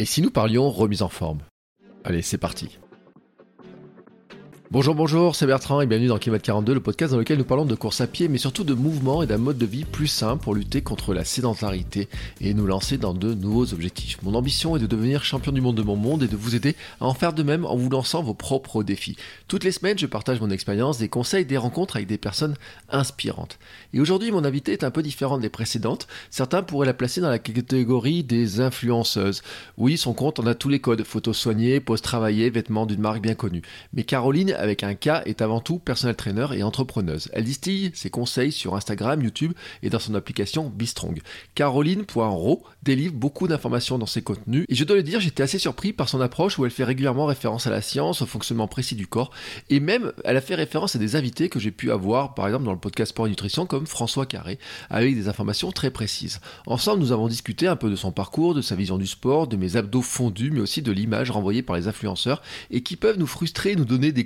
[0.00, 1.38] Et si nous parlions remise en forme?
[2.02, 2.78] Allez, c'est parti.
[4.74, 7.64] Bonjour, bonjour, c'est Bertrand et bienvenue dans Kilomètre 42, le podcast dans lequel nous parlons
[7.64, 10.36] de course à pied, mais surtout de mouvement et d'un mode de vie plus sain
[10.36, 12.08] pour lutter contre la sédentarité
[12.40, 14.18] et nous lancer dans de nouveaux objectifs.
[14.24, 16.74] Mon ambition est de devenir champion du monde de mon monde et de vous aider
[17.00, 19.16] à en faire de même en vous lançant vos propres défis.
[19.46, 22.56] Toutes les semaines, je partage mon expérience, des conseils, des rencontres avec des personnes
[22.90, 23.60] inspirantes.
[23.92, 26.08] Et aujourd'hui, mon invité est un peu différent des précédentes.
[26.30, 29.42] Certains pourraient la placer dans la catégorie des influenceuses.
[29.78, 33.22] Oui, son compte en a tous les codes photos soignées, poses travaillées, vêtements d'une marque
[33.22, 33.62] bien connue.
[33.92, 37.28] Mais Caroline, avec un K, est avant tout personnel trainer et entrepreneuse.
[37.32, 41.20] Elle distille ses conseils sur Instagram, YouTube et dans son application Bistrong.
[41.54, 45.92] Caroline.ro délivre beaucoup d'informations dans ses contenus et je dois le dire, j'étais assez surpris
[45.92, 49.06] par son approche où elle fait régulièrement référence à la science, au fonctionnement précis du
[49.06, 49.30] corps
[49.70, 52.64] et même elle a fait référence à des invités que j'ai pu avoir par exemple
[52.64, 54.58] dans le podcast Sport et Nutrition comme François Carré
[54.90, 56.40] avec des informations très précises.
[56.66, 59.56] Ensemble, nous avons discuté un peu de son parcours, de sa vision du sport, de
[59.56, 63.26] mes abdos fondus mais aussi de l'image renvoyée par les influenceurs et qui peuvent nous
[63.26, 64.24] frustrer et nous donner des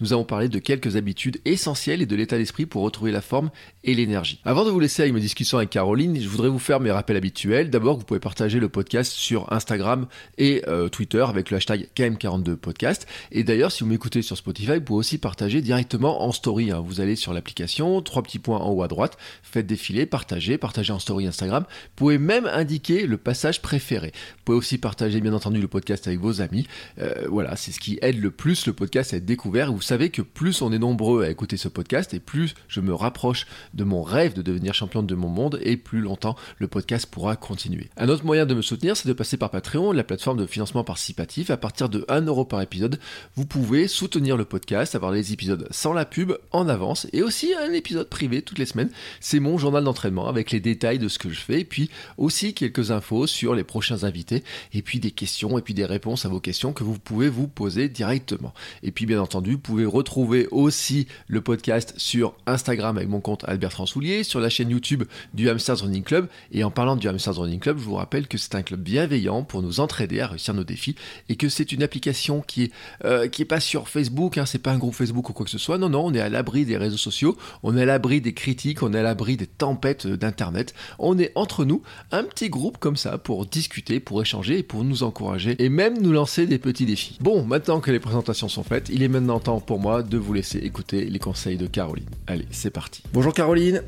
[0.00, 3.50] Nous avons parlé de quelques habitudes essentielles et de l'état d'esprit pour retrouver la forme
[3.84, 4.40] et l'énergie.
[4.44, 7.16] Avant de vous laisser avec mes discussions avec Caroline, je voudrais vous faire mes rappels
[7.16, 7.70] habituels.
[7.70, 10.06] D'abord, vous pouvez partager le podcast sur Instagram
[10.38, 13.06] et euh, Twitter avec le hashtag KM42podcast.
[13.32, 16.70] Et d'ailleurs, si vous m'écoutez sur Spotify, vous pouvez aussi partager directement en story.
[16.70, 16.82] hein.
[16.84, 20.92] Vous allez sur l'application, trois petits points en haut à droite, faites défiler, partagez, partagez
[20.92, 21.64] en story Instagram.
[21.68, 24.12] Vous pouvez même indiquer le passage préféré.
[24.14, 26.66] Vous pouvez aussi partager bien entendu le podcast avec vos amis.
[26.98, 29.72] Euh, voilà, c'est ce qui aide le plus le podcast à être découvert.
[29.72, 32.92] Vous savez que plus on est nombreux à écouter ce podcast et plus je me
[32.92, 37.06] rapproche de mon rêve de devenir championne de mon monde et plus longtemps le podcast
[37.06, 37.90] pourra continuer.
[37.96, 40.82] Un autre moyen de me soutenir, c'est de passer par Patreon, la plateforme de financement
[40.82, 41.50] participatif.
[41.50, 42.98] À partir de 1 euro par épisode,
[43.36, 47.54] vous pouvez soutenir le podcast, avoir les épisodes sans la pub en avance et aussi
[47.54, 48.90] un épisode privé toutes les semaines.
[49.20, 51.88] C'est mon journal d'entraînement avec les détails de ce que je fais et puis
[52.18, 54.42] aussi quelques infos sur les prochains invités
[54.72, 57.46] et puis des questions et puis des réponses à vos questions que vous pouvez vous
[57.46, 58.52] poser directement.
[58.82, 63.44] Et puis bien entendu, vous pouvez retrouver aussi le podcast sur Instagram avec mon compte
[63.46, 65.04] Albert Transoulier, sur la chaîne YouTube
[65.34, 66.28] du Hamsters Running Club.
[66.52, 69.42] Et en parlant du Hamsters Running Club, je vous rappelle que c'est un club bienveillant
[69.42, 70.96] pour nous entraider à réussir nos défis
[71.28, 72.72] et que c'est une application qui est,
[73.04, 75.50] euh, qui est pas sur Facebook, hein, c'est pas un groupe Facebook ou quoi que
[75.50, 75.78] ce soit.
[75.78, 78.82] Non, non, on est à l'abri des réseaux sociaux, on est à l'abri des critiques,
[78.82, 80.74] on est à l'abri des tempêtes d'internet.
[80.98, 84.84] On est entre nous, un petit groupe comme ça pour discuter, pour échanger et pour
[84.84, 87.18] nous encourager et même nous lancer des petits défis.
[87.20, 90.32] Bon, maintenant que les présentations sont faites, il est maintenant temps pour moi de vous
[90.32, 92.06] laisser écouter les conseils de Caroline.
[92.26, 93.02] Allez, c'est parti.
[93.12, 93.82] Bonjour Caroline,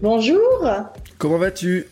[0.00, 0.40] Bonjour,
[1.18, 1.86] comment vas-tu?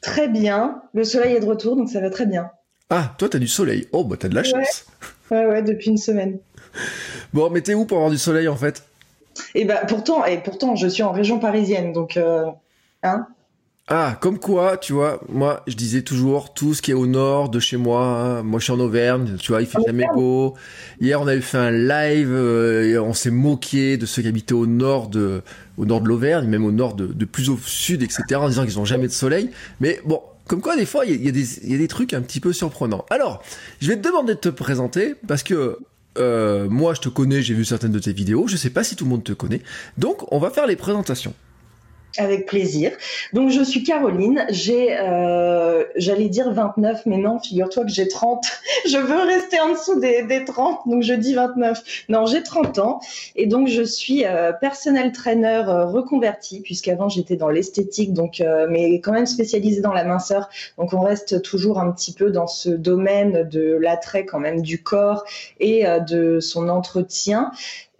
[0.00, 0.82] Très bien.
[0.94, 2.50] Le soleil est de retour, donc ça va très bien.
[2.90, 3.88] Ah, toi t'as du soleil.
[3.92, 4.48] Oh, bah t'as de la Ouais.
[4.48, 4.86] chance.
[5.30, 6.38] Ouais, ouais, depuis une semaine.
[7.32, 8.84] Bon, mais t'es où pour avoir du soleil en fait?
[9.54, 12.46] Et bah pourtant, et pourtant, je suis en région parisienne, donc euh,
[13.02, 13.26] hein?
[13.94, 17.50] Ah, comme quoi, tu vois, moi, je disais toujours tout ce qui est au nord
[17.50, 18.06] de chez moi.
[18.06, 18.42] hein.
[18.42, 20.54] Moi, je suis en Auvergne, tu vois, il fait jamais beau.
[20.98, 24.54] Hier, on avait fait un live, euh, et on s'est moqué de ceux qui habitaient
[24.54, 25.42] au nord de,
[25.76, 28.64] au nord de l'Auvergne, même au nord de, de plus au sud, etc., en disant
[28.64, 29.50] qu'ils ont jamais de soleil.
[29.80, 31.88] Mais bon, comme quoi, des fois, il y, y a des- il y a des
[31.88, 33.04] trucs un petit peu surprenants.
[33.10, 33.42] Alors,
[33.82, 35.76] je vais te demander de te présenter parce que
[36.16, 38.46] euh, moi, je te connais, j'ai vu certaines de tes vidéos.
[38.48, 39.60] Je sais pas si tout le monde te connaît.
[39.98, 41.34] Donc, on va faire les présentations.
[42.18, 42.92] Avec plaisir.
[43.32, 44.44] Donc, je suis Caroline.
[44.50, 48.44] J'ai, euh, j'allais dire 29, mais non, figure-toi que j'ai 30.
[48.86, 52.04] je veux rester en dessous des, des 30, donc je dis 29.
[52.08, 53.00] Non, j'ai 30 ans.
[53.34, 58.66] Et donc, je suis euh, personnel trainer euh, reconverti, puisqu'avant, j'étais dans l'esthétique, donc, euh,
[58.68, 60.48] mais quand même spécialisée dans la minceur.
[60.78, 64.82] Donc, on reste toujours un petit peu dans ce domaine de l'attrait, quand même, du
[64.82, 65.24] corps
[65.60, 67.52] et euh, de son entretien.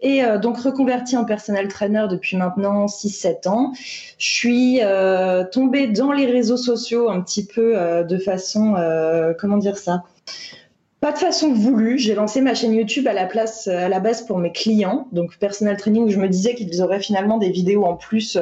[0.03, 3.71] Et euh, donc reconverti en personnel trainer depuis maintenant 6-7 ans.
[4.17, 8.75] Je suis euh, tombée dans les réseaux sociaux un petit peu euh, de façon,
[9.39, 10.03] comment dire ça?
[10.99, 11.97] Pas de façon voulue.
[11.97, 15.37] J'ai lancé ma chaîne YouTube à la place, à la base pour mes clients, donc
[15.37, 18.37] personal training, où je me disais qu'ils auraient finalement des vidéos en plus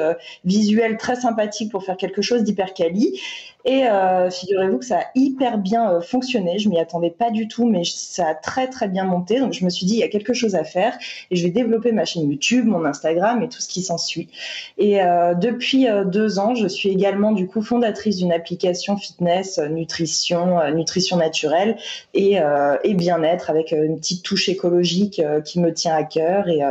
[0.45, 3.19] visuelles très sympathiques pour faire quelque chose d'hyper quali.
[3.65, 6.57] Et euh, figurez-vous que ça a hyper bien euh, fonctionné.
[6.59, 9.39] Je m'y attendais pas du tout, mais ça a très très bien monté.
[9.39, 10.97] Donc je me suis dit, il y a quelque chose à faire
[11.29, 14.29] et je vais développer ma chaîne YouTube, mon Instagram et tout ce qui s'ensuit.
[14.77, 20.71] Et euh, depuis deux ans, je suis également du coup fondatrice d'une application fitness, nutrition,
[20.73, 21.77] nutrition naturelle
[22.13, 22.37] et,
[22.83, 26.47] et bien-être avec une petite touche écologique qui me tient à cœur.
[26.47, 26.61] Et,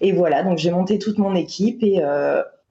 [0.00, 2.00] et voilà, donc j'ai monté toute mon équipe et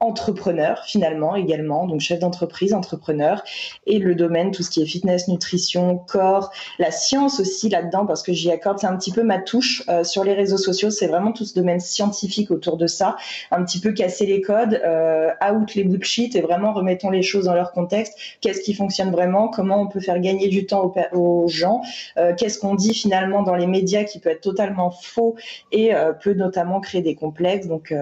[0.02, 3.44] entrepreneur finalement également, donc chef d'entreprise, entrepreneur,
[3.86, 8.24] et le domaine, tout ce qui est fitness, nutrition, corps, la science aussi là-dedans, parce
[8.24, 11.06] que j'y accorde, c'est un petit peu ma touche euh, sur les réseaux sociaux, c'est
[11.06, 13.16] vraiment tout ce domaine scientifique autour de ça,
[13.52, 17.46] un petit peu casser les codes, euh, out les bullshit et vraiment remettons les choses
[17.46, 21.48] dans leur contexte, qu'est-ce qui fonctionne vraiment, comment on peut faire gagner du temps aux,
[21.48, 21.82] gens,
[22.18, 25.36] euh, qu'est-ce qu'on dit finalement dans les médias qui peut être totalement faux
[25.72, 25.92] et
[26.24, 27.94] peut notamment créer des complexes, donc,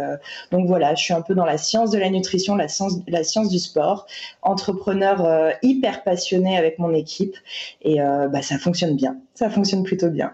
[0.52, 3.60] donc voilà, je suis un peu dans la science de la nutrition, la science, du
[3.60, 4.06] sport,
[4.42, 7.36] entrepreneur euh, hyper passionné avec mon équipe.
[7.82, 10.34] Et euh, bah, ça fonctionne bien, ça fonctionne plutôt bien.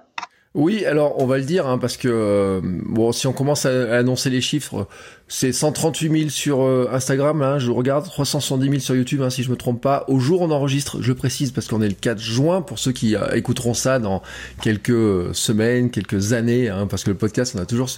[0.55, 3.97] Oui, alors on va le dire, hein, parce que euh, bon, si on commence à,
[3.97, 4.87] annoncer les chiffres,
[5.27, 9.43] c'est 138 000 sur euh, Instagram, hein, je regarde, 370 000 sur YouTube, hein, si
[9.43, 10.05] je me trompe pas.
[10.07, 13.17] Au jour on enregistre, je précise, parce qu'on est le 4 juin, pour ceux qui
[13.17, 14.21] euh, écouteront ça dans
[14.61, 17.89] quelques semaines, quelques années, hein, parce que le podcast, on a toujours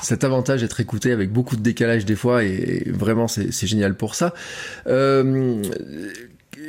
[0.00, 3.94] cet avantage d'être écouté avec beaucoup de décalage des fois, et, et vraiment c'est génial
[3.94, 4.32] pour ça.
[4.86, 5.60] le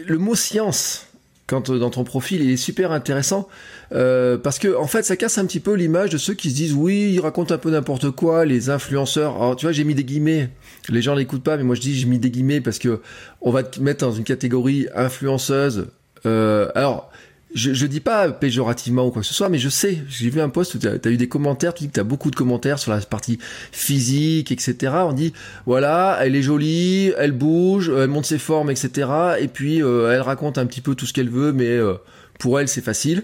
[0.09, 1.07] mot science,
[1.47, 3.47] quand dans ton profil, il est super intéressant
[3.93, 6.55] euh, parce que en fait, ça casse un petit peu l'image de ceux qui se
[6.55, 9.37] disent oui, ils racontent un peu n'importe quoi, les influenceurs.
[9.37, 10.49] Alors tu vois, j'ai mis des guillemets.
[10.89, 13.01] Les gens l'écoutent pas, mais moi je dis j'ai mis des guillemets parce que
[13.41, 15.87] on va te mettre dans une catégorie influenceuse.
[16.25, 17.09] Euh, alors
[17.53, 20.41] je, je dis pas péjorativement ou quoi que ce soit, mais je sais, j'ai vu
[20.41, 22.35] un post où tu as, eu des commentaires, tu dis que tu as beaucoup de
[22.35, 23.39] commentaires sur la partie
[23.71, 24.93] physique, etc.
[25.05, 25.33] On dit,
[25.65, 29.09] voilà, elle est jolie, elle bouge, elle monte ses formes, etc.
[29.39, 31.95] Et puis, euh, elle raconte un petit peu tout ce qu'elle veut, mais euh,
[32.39, 33.23] pour elle, c'est facile.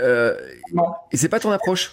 [0.00, 0.34] Euh,
[1.10, 1.92] et c'est pas ton approche?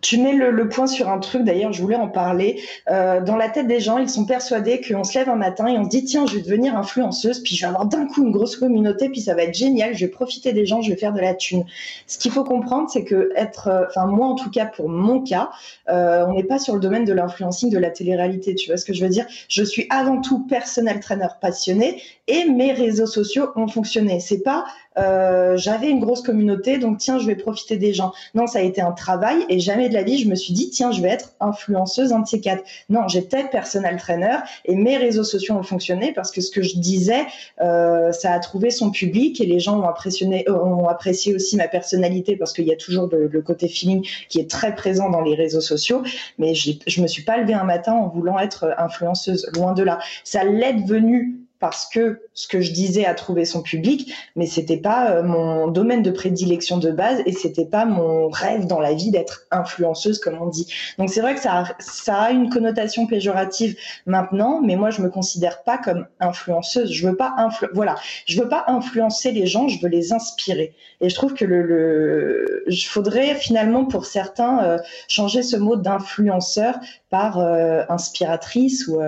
[0.00, 2.60] Tu mets le, point sur un truc, d'ailleurs, je voulais en parler.
[2.88, 5.76] Euh, dans la tête des gens, ils sont persuadés qu'on se lève un matin et
[5.76, 8.30] on se dit, tiens, je vais devenir influenceuse, puis je vais avoir d'un coup une
[8.30, 11.12] grosse communauté, puis ça va être génial, je vais profiter des gens, je vais faire
[11.12, 11.64] de la thune.
[12.06, 15.20] Ce qu'il faut comprendre, c'est que être, euh, enfin, moi, en tout cas, pour mon
[15.20, 15.50] cas,
[15.88, 18.54] euh, on n'est pas sur le domaine de l'influencing, de la télé-réalité.
[18.54, 19.26] Tu vois ce que je veux dire?
[19.48, 24.20] Je suis avant tout personnel trainer passionné et mes réseaux sociaux ont fonctionné.
[24.20, 24.64] C'est pas
[24.98, 28.12] euh, j'avais une grosse communauté, donc tiens, je vais profiter des gens.
[28.34, 30.70] Non, ça a été un travail et jamais de la vie, je me suis dit,
[30.70, 32.62] tiens, je vais être influenceuse, un de ces quatre.
[32.88, 36.78] Non, j'étais personnel trainer et mes réseaux sociaux ont fonctionné parce que ce que je
[36.78, 37.26] disais,
[37.60, 42.36] euh, ça a trouvé son public et les gens euh, ont apprécié aussi ma personnalité
[42.36, 45.60] parce qu'il y a toujours le, côté feeling qui est très présent dans les réseaux
[45.60, 46.02] sociaux.
[46.38, 49.98] Mais je me suis pas levée un matin en voulant être influenceuse, loin de là.
[50.24, 54.76] Ça l'est devenu parce que ce que je disais a trouvé son public, mais c'était
[54.76, 58.92] pas euh, mon domaine de prédilection de base et c'était pas mon rêve dans la
[58.92, 60.72] vie d'être influenceuse comme on dit.
[60.98, 63.76] Donc c'est vrai que ça a, ça a une connotation péjorative
[64.06, 66.92] maintenant, mais moi je me considère pas comme influenceuse.
[66.92, 67.96] Je veux pas influ voilà,
[68.26, 70.74] je veux pas influencer les gens, je veux les inspirer.
[71.00, 74.78] Et je trouve que le, le faudrait finalement pour certains euh,
[75.08, 76.78] changer ce mot d'influenceur
[77.10, 79.00] par euh, inspiratrice ou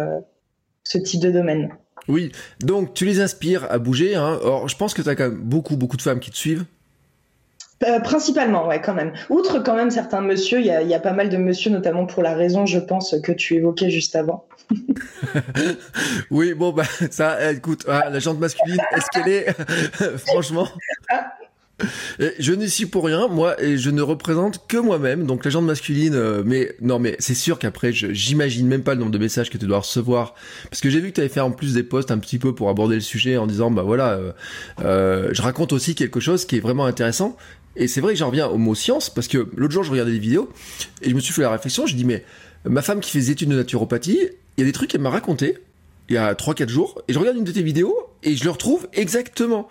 [0.84, 1.70] ce type de domaine.
[2.08, 4.14] Oui, donc tu les inspires à bouger.
[4.14, 4.38] Hein.
[4.42, 6.64] Or, je pense que tu as quand même beaucoup, beaucoup de femmes qui te suivent.
[7.86, 9.12] Euh, principalement, ouais, quand même.
[9.30, 12.34] Outre quand même certains messieurs, il y a, pas mal de messieurs, notamment pour la
[12.34, 14.44] raison, je pense, que tu évoquais juste avant.
[16.30, 20.68] oui, bon, bah, ça, écoute, ah, la jante masculine, est-ce qu'elle est, franchement
[21.10, 21.32] ah,
[22.38, 25.64] je ne suis pour rien, moi, et je ne représente que moi-même, donc la jante
[25.64, 29.50] masculine, euh, mais non, mais c'est sûr qu'après, j'imagine même pas le nombre de messages
[29.50, 30.34] que tu dois recevoir,
[30.68, 32.54] parce que j'ai vu que tu avais fait en plus des posts un petit peu
[32.54, 34.32] pour aborder le sujet en disant, bah voilà, euh,
[34.82, 37.36] euh, je raconte aussi quelque chose qui est vraiment intéressant,
[37.76, 40.12] et c'est vrai que j'en reviens au mot science, parce que l'autre jour, je regardais
[40.12, 40.50] des vidéos,
[41.02, 42.24] et je me suis fait la réflexion, je dis, mais
[42.64, 44.18] ma femme qui fait des études de naturopathie,
[44.56, 45.58] il y a des trucs qu'elle m'a raconté
[46.10, 48.50] il y a 3-4 jours, et je regarde une de tes vidéos, et je le
[48.50, 49.68] retrouve exactement.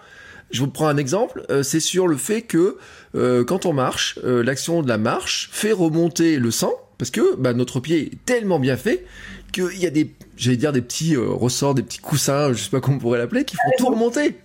[0.52, 2.78] Je vous prends un exemple, euh, c'est sur le fait que
[3.16, 7.36] euh, quand on marche, euh, l'action de la marche fait remonter le sang, parce que
[7.36, 9.06] bah, notre pied est tellement bien fait
[9.52, 12.82] qu'il y a des, j'allais dire des petits ressorts, des petits coussins, je sais pas
[12.82, 14.36] comment on pourrait l'appeler, qui font tout remonter.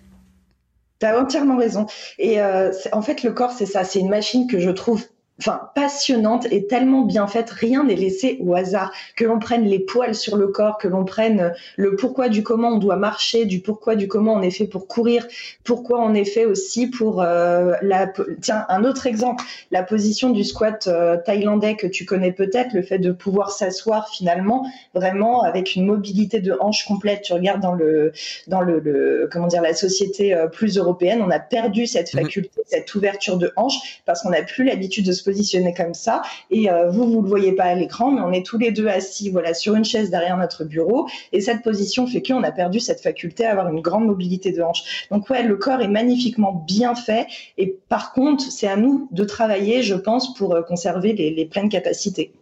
[0.98, 1.86] T'as entièrement raison.
[2.18, 5.04] Et en fait, le corps, c'est ça, c'est une machine que je trouve
[5.40, 7.50] enfin passionnante et tellement bien faite.
[7.50, 8.92] Rien n'est laissé au hasard.
[9.16, 12.68] Que l'on prenne les poils sur le corps, que l'on prenne le pourquoi du comment
[12.68, 15.26] on doit marcher, du pourquoi du comment on est fait pour courir,
[15.64, 18.12] pourquoi on est fait aussi pour euh, la.
[18.40, 22.82] Tiens, un autre exemple, la position du squat euh, thaïlandais que tu connais peut-être, le
[22.82, 27.22] fait de pouvoir s'asseoir finalement vraiment avec une mobilité de hanche complète.
[27.22, 28.12] Tu regardes dans le
[28.46, 32.22] dans le, comment dire la société euh, plus européenne, on a perdu cette mhm.
[32.22, 36.22] faculté, cette ouverture de hanche parce qu'on n'a plus l'habitude de se positionner comme ça.
[36.50, 38.86] Et euh, vous, vous le voyez pas à l'écran, mais on est tous les deux
[38.86, 41.08] assis, voilà, sur une chaise derrière notre bureau.
[41.32, 44.62] Et cette position fait qu'on a perdu cette faculté à avoir une grande mobilité de
[44.62, 45.06] hanche.
[45.10, 47.26] Donc ouais, le corps est magnifiquement bien fait.
[47.58, 51.68] Et par contre, c'est à nous de travailler, je pense, pour euh, conserver les, pleines
[51.68, 52.32] capacités.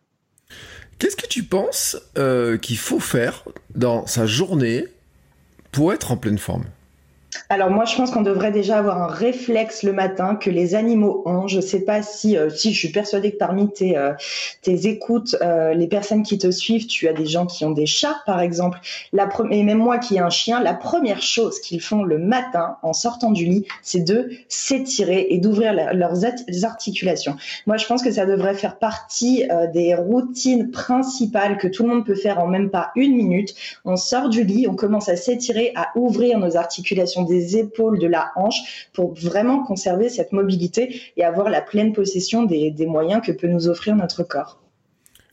[0.99, 4.85] Qu'est-ce que tu penses euh, qu'il faut faire dans sa journée
[5.73, 6.65] pour être en pleine forme?
[7.49, 11.23] Alors moi, je pense qu'on devrait déjà avoir un réflexe le matin que les animaux
[11.27, 11.47] ont.
[11.49, 14.13] Je sais pas si, euh, si je suis persuadée que parmi tes, euh,
[14.61, 17.87] tes écoutes, euh, les personnes qui te suivent, tu as des gens qui ont des
[17.87, 18.79] chats, par exemple.
[19.13, 22.77] La et même moi qui ai un chien, la première chose qu'ils font le matin
[22.83, 26.25] en sortant du lit, c'est de s'étirer et d'ouvrir leurs
[26.65, 27.37] articulations.
[27.67, 32.07] Moi, je pense que ça devrait faire partie des routines principales que tout le monde
[32.07, 33.55] peut faire en même pas une minute.
[33.85, 38.07] On sort du lit, on commence à s'étirer, à ouvrir nos articulations des épaules, de
[38.07, 43.33] la hanche, pour vraiment conserver cette mobilité et avoir la pleine possession des, moyens que
[43.33, 44.61] peut nous offrir notre corps.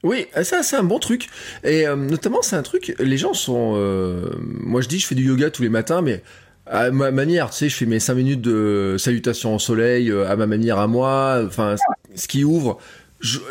[0.03, 1.27] Oui, ça c'est un bon truc.
[1.63, 3.73] Et euh, notamment c'est un truc, les gens sont...
[3.75, 6.21] Euh, moi je dis je fais du yoga tous les matins, mais
[6.69, 10.29] à ma manière, tu sais, je fais mes 5 minutes de salutation au soleil euh,
[10.29, 11.75] à ma manière à moi, enfin
[12.15, 12.77] ce qui ouvre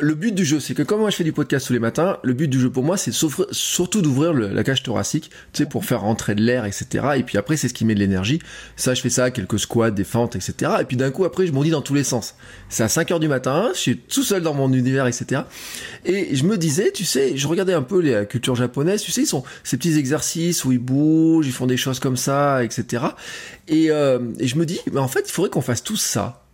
[0.01, 2.19] le but du jeu, c'est que comme moi je fais du podcast tous les matins,
[2.23, 5.85] le but du jeu pour moi, c'est surtout d'ouvrir la cage thoracique, tu sais, pour
[5.85, 7.09] faire rentrer de l'air, etc.
[7.17, 8.41] Et puis après, c'est ce qui met de l'énergie.
[8.77, 10.73] Ça, je fais ça, quelques squats, des fentes, etc.
[10.81, 12.35] Et puis d'un coup, après, je m'en dis dans tous les sens.
[12.71, 15.43] C'est à 5 heures du matin, je suis tout seul dans mon univers, etc.
[16.07, 19.23] Et je me disais, tu sais, je regardais un peu la culture japonaise, tu sais,
[19.23, 23.05] ils sont ces petits exercices où ils bougent, ils font des choses comme ça, etc.
[23.69, 26.48] Et, euh, et je me dis, mais en fait, il faudrait qu'on fasse tout ça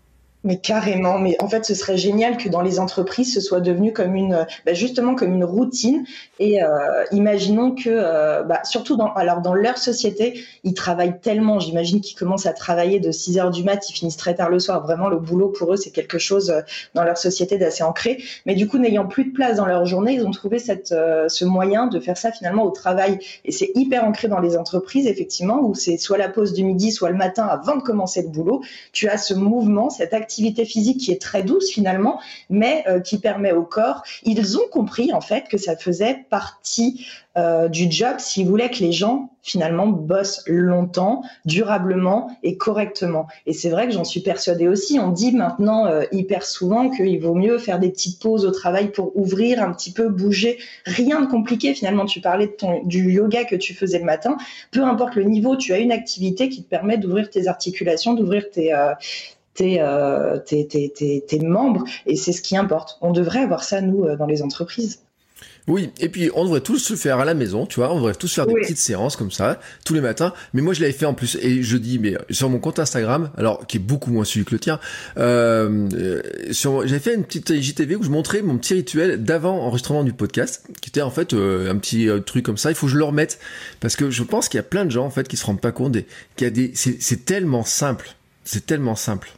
[0.45, 3.93] mais carrément, mais en fait, ce serait génial que dans les entreprises, ce soit devenu
[3.93, 6.05] comme une, bah justement comme une routine.
[6.39, 6.69] Et euh,
[7.13, 11.61] imaginons que, euh, bah, surtout dans, alors dans leur société, ils travaillent tellement.
[11.61, 14.59] J'imagine qu'ils commencent à travailler de 6 heures du mat, ils finissent très tard le
[14.59, 14.83] soir.
[14.83, 16.61] Vraiment, le boulot pour eux, c'est quelque chose euh,
[16.93, 18.23] dans leur société d'assez ancré.
[18.45, 21.29] Mais du coup, n'ayant plus de place dans leur journée, ils ont trouvé cette, euh,
[21.29, 23.19] ce moyen de faire ça finalement au travail.
[23.47, 26.93] Et c'est hyper ancré dans les entreprises, effectivement, où c'est soit la pause du midi,
[26.93, 28.63] soit le matin avant de commencer le boulot.
[28.93, 32.99] Tu as ce mouvement, cette activité activité physique qui est très douce finalement, mais euh,
[32.99, 34.03] qui permet au corps.
[34.25, 38.79] Ils ont compris en fait que ça faisait partie euh, du job s'ils voulaient que
[38.79, 43.27] les gens finalement bossent longtemps, durablement et correctement.
[43.47, 44.99] Et c'est vrai que j'en suis persuadée aussi.
[44.99, 48.91] On dit maintenant euh, hyper souvent qu'il vaut mieux faire des petites pauses au travail
[48.91, 50.59] pour ouvrir un petit peu, bouger.
[50.87, 52.07] Rien de compliqué finalement.
[52.07, 54.37] Tu parlais de ton, du yoga que tu faisais le matin.
[54.73, 58.51] Peu importe le niveau, tu as une activité qui te permet d'ouvrir tes articulations, d'ouvrir
[58.51, 58.73] tes,
[59.55, 59.81] tes,
[60.47, 62.99] tes, tes, tes, membres, et c'est ce qui importe.
[63.01, 65.01] On devrait avoir ça, nous, euh, dans les entreprises.
[65.67, 68.15] Oui, et puis on devrait tous le faire à la maison, tu vois, on devrait
[68.15, 70.35] tous faire des petites séances comme ça, tous les matins.
[70.53, 73.31] Mais moi je l'avais fait en plus, et je dis, mais sur mon compte Instagram,
[73.39, 74.79] alors qui est beaucoup moins suivi que le tien,
[75.17, 76.21] euh,
[76.51, 80.67] j'avais fait une petite JTV où je montrais mon petit rituel d'avant enregistrement du podcast,
[80.83, 82.71] qui était en fait euh, un petit truc comme ça.
[82.71, 83.39] Il faut que je le remette
[83.81, 85.63] parce que je pense qu'il y a plein de gens en fait qui se rendent
[85.63, 85.97] pas compte
[86.37, 88.11] qu'il y a des, c'est tellement simple,
[88.45, 89.33] c'est tellement simple.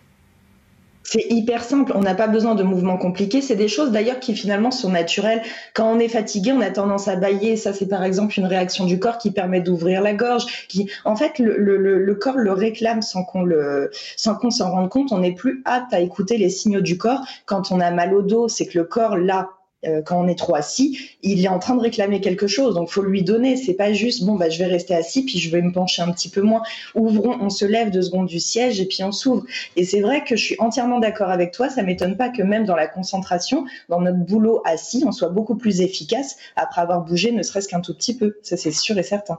[1.08, 3.40] C'est hyper simple, on n'a pas besoin de mouvements compliqués.
[3.40, 5.40] C'est des choses d'ailleurs qui finalement sont naturelles.
[5.72, 7.56] Quand on est fatigué, on a tendance à bailler.
[7.56, 10.66] Ça, c'est par exemple une réaction du corps qui permet d'ouvrir la gorge.
[10.66, 15.12] Qui, en fait, le, corps le réclame sans qu'on le, sans qu'on s'en rende compte.
[15.12, 17.24] On n'est plus apte à écouter les signaux du corps.
[17.44, 19.50] Quand on a mal au dos, c'est que le corps là
[19.84, 22.74] euh, quand on est trop assis, il est en train de réclamer quelque chose.
[22.74, 23.56] Donc, faut lui donner.
[23.56, 26.10] C'est pas juste, bon, bah, je vais rester assis, puis je vais me pencher un
[26.12, 26.62] petit peu moins.
[26.94, 29.44] Ouvrons, on se lève deux secondes du siège et puis on s'ouvre.
[29.76, 31.68] Et c'est vrai que je suis entièrement d'accord avec toi.
[31.68, 35.56] Ça m'étonne pas que même dans la concentration, dans notre boulot assis, on soit beaucoup
[35.56, 38.36] plus efficace après avoir bougé, ne serait-ce qu'un tout petit peu.
[38.42, 39.38] Ça, c'est sûr et certain.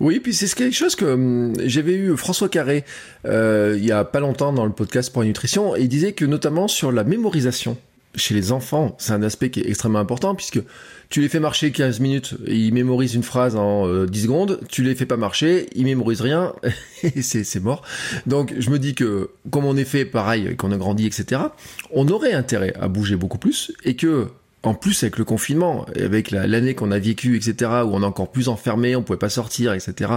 [0.00, 2.84] Oui, puis c'est quelque chose que hum, j'avais eu François Carré
[3.24, 6.24] euh, il y a pas longtemps dans le podcast pour la nutrition, il disait que
[6.24, 7.76] notamment sur la mémorisation,
[8.14, 10.60] chez les enfants, c'est un aspect qui est extrêmement important puisque
[11.08, 14.60] tu les fais marcher 15 minutes, et ils mémorisent une phrase en 10 euh, secondes,
[14.68, 16.54] tu les fais pas marcher, ils mémorisent rien,
[17.02, 17.82] et c'est mort.
[18.26, 21.42] Donc je me dis que comme on est fait pareil, qu'on a grandi, etc.,
[21.90, 24.28] on aurait intérêt à bouger beaucoup plus, et que
[24.62, 28.30] en plus avec le confinement, avec l'année qu'on a vécue, etc., où on est encore
[28.30, 30.12] plus enfermé, on pouvait pas sortir, etc.,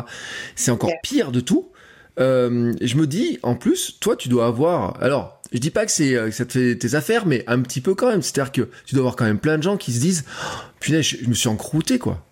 [0.55, 1.71] c'est encore pire de tout.
[2.19, 5.01] Euh, je me dis, en plus, toi, tu dois avoir.
[5.01, 7.61] Alors, je dis pas que c'est euh, que ça te fait tes affaires, mais un
[7.61, 8.21] petit peu quand même.
[8.21, 11.05] C'est-à-dire que tu dois avoir quand même plein de gens qui se disent, oh, punaise,
[11.05, 12.25] je me suis encrouté quoi.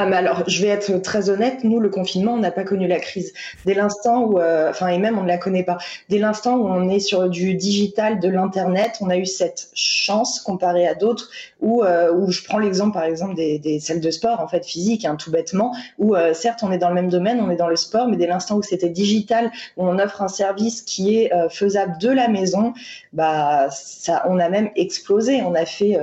[0.00, 2.86] Ah, mais alors, je vais être très honnête, nous, le confinement, on n'a pas connu
[2.86, 3.32] la crise.
[3.66, 5.76] Dès l'instant où, euh, enfin, et même on ne la connaît pas,
[6.08, 10.38] dès l'instant où on est sur du digital, de l'Internet, on a eu cette chance
[10.38, 14.10] comparée à d'autres où, euh, où je prends l'exemple, par exemple, des, des, salles de
[14.12, 17.08] sport, en fait, physique, hein, tout bêtement, où euh, certes, on est dans le même
[17.08, 20.22] domaine, on est dans le sport, mais dès l'instant où c'était digital, où on offre
[20.22, 22.72] un service qui est faisable de la maison,
[23.12, 25.42] bah, ça, on a même explosé.
[25.42, 25.98] On a fait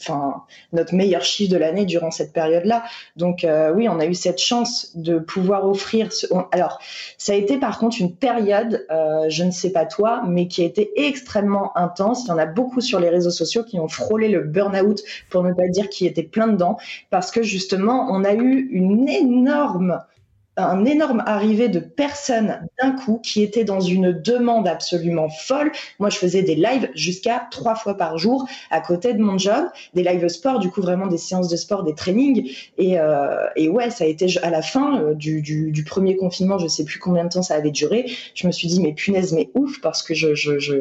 [0.00, 0.42] enfin
[0.72, 2.84] notre meilleur chiffre de l'année durant cette période-là.
[3.16, 6.12] Donc euh, oui, on a eu cette chance de pouvoir offrir.
[6.12, 6.26] Ce...
[6.52, 6.80] Alors
[7.18, 10.62] ça a été par contre une période, euh, je ne sais pas toi, mais qui
[10.62, 12.24] a été extrêmement intense.
[12.24, 15.42] Il y en a beaucoup sur les réseaux sociaux qui ont frôlé le burn-out, pour
[15.42, 16.78] ne pas dire qui était plein dedans,
[17.10, 20.00] parce que justement on a eu une énorme
[20.66, 25.72] un énorme arrivée de personnes d'un coup qui étaient dans une demande absolument folle.
[25.98, 29.66] Moi, je faisais des lives jusqu'à trois fois par jour à côté de mon job,
[29.94, 32.50] des lives sport, du coup vraiment des séances de sport, des trainings.
[32.78, 36.68] Et, euh, et ouais, ça a été à la fin euh, du, premier confinement, je
[36.68, 38.10] sais plus combien de temps ça avait duré.
[38.34, 40.34] Je me suis dit mais punaise, mais ouf parce que je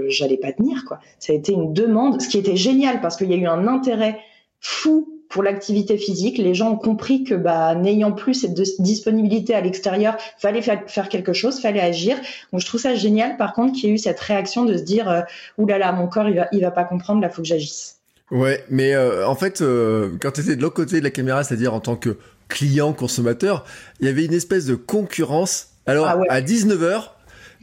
[0.09, 0.99] j'allais pas tenir quoi.
[1.19, 3.67] Ça a été une demande, ce qui était génial parce qu'il y a eu un
[3.67, 4.19] intérêt
[4.59, 6.37] fou pour l'activité physique.
[6.37, 11.33] Les gens ont compris que bah, n'ayant plus cette disponibilité à l'extérieur, fallait faire, quelque
[11.33, 12.17] chose, fallait agir.
[12.51, 13.37] Donc je trouve ça génial.
[13.37, 15.21] Par contre, qu'il y ait eu cette réaction de se dire, euh,
[15.57, 17.99] oulala, là là, mon corps il va, il va pas comprendre, là faut que j'agisse.
[18.31, 21.43] Ouais, mais euh, en fait, euh, quand tu étais de l'autre côté de la caméra,
[21.43, 22.17] c'est-à-dire en tant que
[22.47, 23.65] client consommateur,
[23.99, 25.67] il y avait une espèce de concurrence.
[25.85, 27.09] Alors ah à 19h,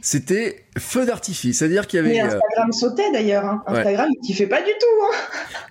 [0.01, 1.57] c'était feu d'artifice.
[1.57, 2.13] C'est-à-dire qu'il y avait.
[2.13, 3.45] Mais euh, Instagram sautait d'ailleurs.
[3.45, 3.63] Hein.
[3.65, 5.03] Instagram, il fait pas du tout.
[5.03, 5.15] Hein.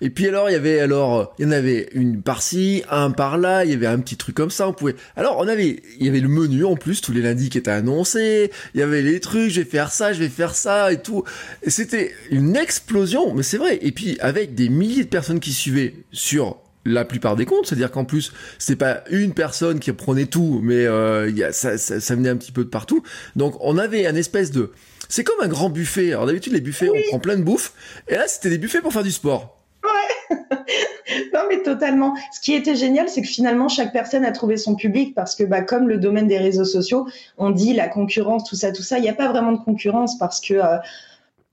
[0.00, 3.64] Et puis alors, il y avait alors, il y en avait une par-ci, un par-là.
[3.64, 4.68] Il y avait un petit truc comme ça.
[4.68, 4.96] On pouvait.
[5.16, 7.70] Alors, on avait, il y avait le menu en plus tous les lundis qui était
[7.70, 8.50] annoncé.
[8.74, 9.50] Il y avait les trucs.
[9.50, 11.22] Je vais faire ça, je vais faire ça et tout.
[11.62, 13.32] Et c'était une explosion.
[13.32, 13.78] Mais c'est vrai.
[13.80, 17.90] Et puis avec des milliers de personnes qui suivaient sur la plupart des comptes, c'est-à-dire
[17.90, 22.00] qu'en plus c'est pas une personne qui prenait tout, mais euh, y a, ça, ça,
[22.00, 23.02] ça, venait un petit peu de partout.
[23.34, 24.72] Donc on avait un espèce de,
[25.08, 26.12] c'est comme un grand buffet.
[26.12, 27.72] Alors d'habitude les buffets on prend plein de bouffe,
[28.08, 29.58] et là c'était des buffets pour faire du sport.
[29.84, 30.36] Ouais.
[31.34, 32.14] non mais totalement.
[32.32, 35.44] Ce qui était génial, c'est que finalement chaque personne a trouvé son public parce que
[35.44, 37.06] bah comme le domaine des réseaux sociaux,
[37.38, 38.98] on dit la concurrence, tout ça, tout ça.
[38.98, 40.78] Il n'y a pas vraiment de concurrence parce que euh,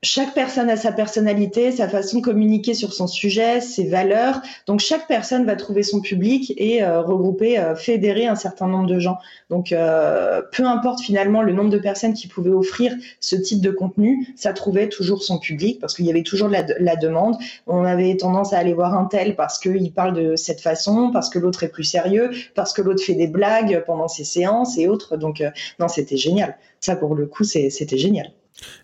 [0.04, 4.42] chaque personne a sa personnalité, sa façon de communiquer sur son sujet, ses valeurs.
[4.66, 8.86] Donc chaque personne va trouver son public et euh, regrouper, euh, fédérer un certain nombre
[8.86, 9.18] de gens.
[9.48, 13.70] Donc euh, peu importe finalement le nombre de personnes qui pouvaient offrir ce type de
[13.70, 17.36] contenu, ça trouvait toujours son public parce qu'il y avait toujours la, la, demande.
[17.66, 21.30] On avait tendance à aller voir un tel parce qu'il parle de cette façon, parce
[21.30, 24.86] que l'autre est plus sérieux, parce que l'autre fait des blagues pendant ses séances et
[24.86, 25.16] autres.
[25.16, 25.42] Donc
[25.80, 26.58] non, c'était génial.
[26.80, 28.30] Ça pour le coup, c'était génial.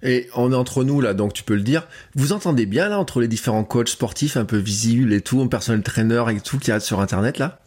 [0.03, 1.87] Et on est entre nous là, donc tu peux le dire.
[2.15, 5.47] Vous entendez bien là entre les différents coachs sportifs un peu visibles et tout, un
[5.47, 7.59] personnel trainer et tout qui a sur internet là?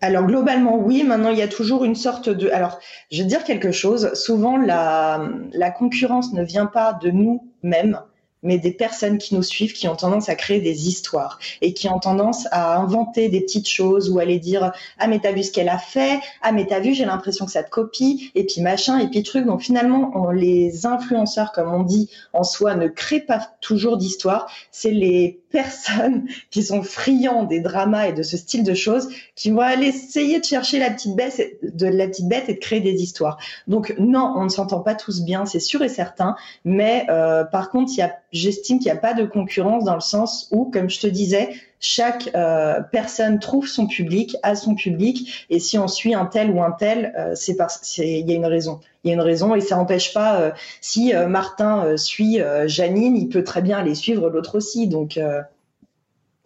[0.00, 2.48] Alors globalement oui, maintenant il y a toujours une sorte de...
[2.50, 2.80] Alors
[3.12, 8.00] je vais dire quelque chose, souvent la, la concurrence ne vient pas de nous-mêmes,
[8.42, 11.88] mais des personnes qui nous suivent, qui ont tendance à créer des histoires et qui
[11.88, 15.42] ont tendance à inventer des petites choses ou à aller dire ah mais t'as vu
[15.42, 18.44] ce qu'elle a fait, ah mais t'as vu j'ai l'impression que ça te copie et
[18.44, 19.46] puis machin et puis truc.
[19.46, 24.90] Donc finalement les influenceurs comme on dit en soi ne créent pas toujours d'histoire, c'est
[24.90, 29.60] les personnes qui sont friands des dramas et de ce style de choses qui vont
[29.60, 33.02] aller essayer de chercher la petite bête, de la petite bête et de créer des
[33.02, 33.38] histoires.
[33.66, 37.70] Donc non, on ne s'entend pas tous bien, c'est sûr et certain, mais euh, par
[37.70, 37.92] contre,
[38.32, 41.50] j'estime qu'il n'y a pas de concurrence dans le sens où, comme je te disais,
[41.80, 46.50] chaque euh, personne trouve son public, a son public, et si on suit un tel
[46.50, 48.80] ou un tel, euh, c'est parce il y a une raison.
[49.04, 50.40] Il y a une raison et ça n'empêche pas.
[50.40, 54.88] Euh, si Martin suit Janine, il peut très bien aller suivre l'autre aussi.
[54.88, 55.18] Donc,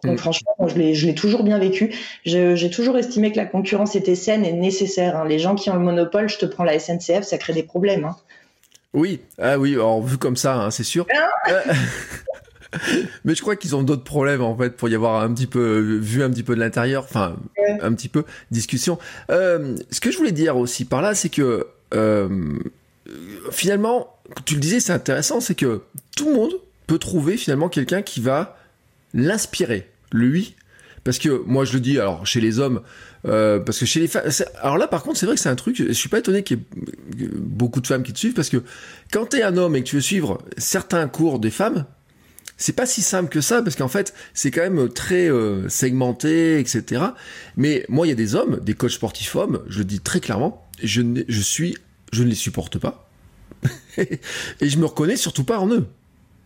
[0.03, 0.17] donc mm.
[0.17, 1.95] franchement, je l'ai toujours bien vécu.
[2.25, 5.17] J'ai toujours estimé que la concurrence était saine et nécessaire.
[5.17, 5.25] Hein.
[5.27, 8.05] Les gens qui ont le monopole, je te prends la SNCF, ça crée des problèmes.
[8.05, 8.15] Hein.
[8.93, 11.07] Oui, ah oui, alors vu comme ça, hein, c'est sûr.
[13.25, 15.79] Mais je crois qu'ils ont d'autres problèmes en fait pour y avoir un petit peu
[16.01, 17.35] vu un petit peu de l'intérieur, enfin
[17.81, 18.97] un petit peu discussion.
[19.29, 22.59] Euh, ce que je voulais dire aussi par là, c'est que euh,
[23.51, 25.81] finalement, tu le disais, c'est intéressant, c'est que
[26.15, 26.53] tout le monde
[26.87, 28.57] peut trouver finalement quelqu'un qui va
[29.13, 30.55] l'inspirer, lui.
[31.03, 32.81] Parce que moi je le dis, alors chez les hommes,
[33.25, 34.23] euh, parce que chez les femmes,
[34.61, 36.59] alors là par contre c'est vrai que c'est un truc, je suis pas étonné qu'il
[37.17, 38.63] y ait beaucoup de femmes qui te suivent parce que
[39.11, 41.85] quand t'es un homme et que tu veux suivre certains cours des femmes,
[42.57, 46.59] c'est pas si simple que ça parce qu'en fait c'est quand même très euh, segmenté,
[46.59, 47.01] etc.
[47.57, 50.19] Mais moi il y a des hommes, des coachs sportifs hommes, je le dis très
[50.19, 51.77] clairement, je, ne, je suis,
[52.11, 53.09] je ne les supporte pas
[53.97, 54.19] et
[54.69, 55.87] je me reconnais surtout pas en eux.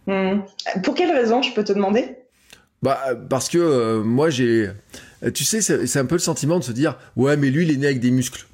[0.07, 0.41] Hmm.
[0.83, 2.15] Pour quelle raison, je peux te demander?
[2.81, 4.69] Bah parce que moi j'ai,
[5.33, 7.77] tu sais, c'est un peu le sentiment de se dire, ouais, mais lui il est
[7.77, 8.45] né avec des muscles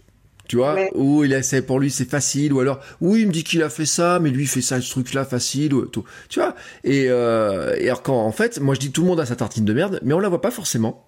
[0.47, 3.43] tu vois ou il a pour lui c'est facile ou alors oui il me dit
[3.43, 6.03] qu'il a fait ça mais lui il fait ça ce truc là facile ou tout
[6.29, 9.19] tu vois et, euh, et alors quand en fait moi je dis tout le monde
[9.19, 11.07] a sa tartine de merde mais on la voit pas forcément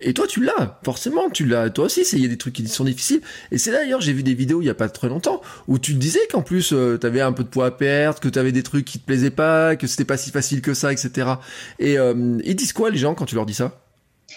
[0.00, 1.68] et toi, tu l'as, forcément, tu l'as.
[1.70, 3.20] Toi aussi, il y a des trucs qui sont difficiles.
[3.52, 5.94] Et c'est d'ailleurs, j'ai vu des vidéos il y a pas très longtemps où tu
[5.94, 8.52] disais qu'en plus, euh, tu avais un peu de poids à perdre, que tu avais
[8.52, 11.28] des trucs qui te plaisaient pas, que c'était pas si facile que ça, etc.
[11.78, 13.78] Et euh, ils disent quoi les gens quand tu leur dis ça?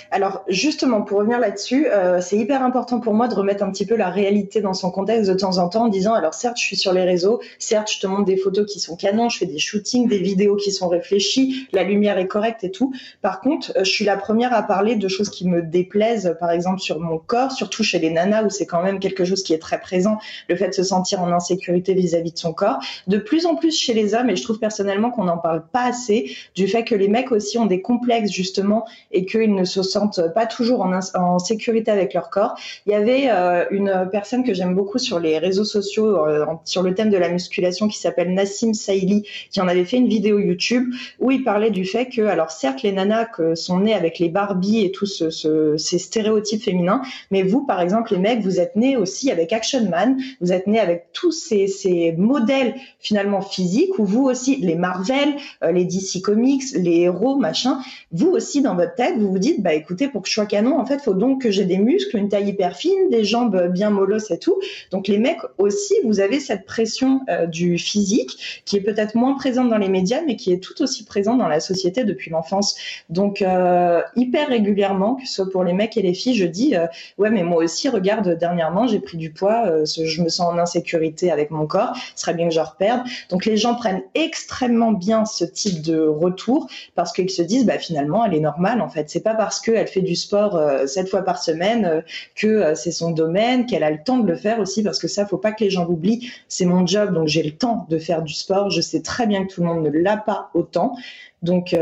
[0.09, 3.85] Alors justement, pour revenir là-dessus, euh, c'est hyper important pour moi de remettre un petit
[3.85, 6.63] peu la réalité dans son contexte de temps en temps en disant, alors certes, je
[6.63, 9.45] suis sur les réseaux, certes, je te montre des photos qui sont canons, je fais
[9.45, 12.93] des shootings, des vidéos qui sont réfléchies, la lumière est correcte et tout.
[13.21, 16.51] Par contre, euh, je suis la première à parler de choses qui me déplaisent, par
[16.51, 19.53] exemple sur mon corps, surtout chez les nanas où c'est quand même quelque chose qui
[19.53, 20.17] est très présent,
[20.49, 22.79] le fait de se sentir en insécurité vis-à-vis de son corps.
[23.07, 25.83] De plus en plus chez les hommes, et je trouve personnellement qu'on n'en parle pas
[25.83, 29.83] assez, du fait que les mecs aussi ont des complexes justement et qu'ils ne se
[29.91, 32.55] sentent pas toujours en, sécurité avec leur corps.
[32.85, 36.83] Il y avait euh, une personne que j'aime beaucoup sur les réseaux sociaux euh, sur
[36.83, 40.39] le thème de la musculation qui s'appelle Nassim Saïli, qui en avait fait une vidéo
[40.39, 44.19] YouTube où il parlait du fait que, alors certes, les nanas que sont nées avec
[44.19, 47.01] les Barbie et tous ce, ces stéréotypes féminins,
[47.31, 50.67] mais vous, par exemple, les mecs, vous êtes nés aussi avec Action Man, vous êtes
[50.67, 55.85] nés avec tous ces, ces modèles finalement physiques, où vous aussi, les Marvel, euh, les
[55.85, 57.79] DC Comics, les héros, machin,
[58.11, 60.79] vous aussi dans votre tête, vous vous dites, bah écoutez, pour que je sois canon,
[60.79, 63.89] en fait, faut donc que j'ai des muscles, une taille hyper fine, des jambes bien
[63.89, 64.59] molosses et tout.
[64.91, 69.35] Donc les mecs aussi, vous avez cette pression euh, du physique qui est peut-être moins
[69.35, 72.75] présente dans les médias, mais qui est tout aussi présente dans la société depuis l'enfance.
[73.09, 76.75] Donc euh, hyper régulièrement, que ce soit pour les mecs et les filles, je dis
[76.75, 76.85] euh,
[77.17, 81.31] ouais, mais moi aussi, regarde, dernièrement, j'ai pris du poids, je me sens en insécurité
[81.31, 83.01] avec mon corps, ce serait bien que je reperde.
[83.29, 87.79] Donc les gens prennent extrêmement bien ce type de retour parce qu'ils se disent bah
[87.79, 89.09] finalement, elle est normale en fait.
[89.09, 92.01] C'est pas parce qu'elle fait du sport euh, sept fois par semaine euh,
[92.35, 95.07] que euh, c'est son domaine, qu'elle a le temps de le faire aussi, parce que
[95.07, 96.31] ça, faut pas que les gens l'oublient.
[96.47, 98.69] C'est mon job, donc j'ai le temps de faire du sport.
[98.69, 100.95] Je sais très bien que tout le monde ne l'a pas autant.
[101.41, 101.75] Donc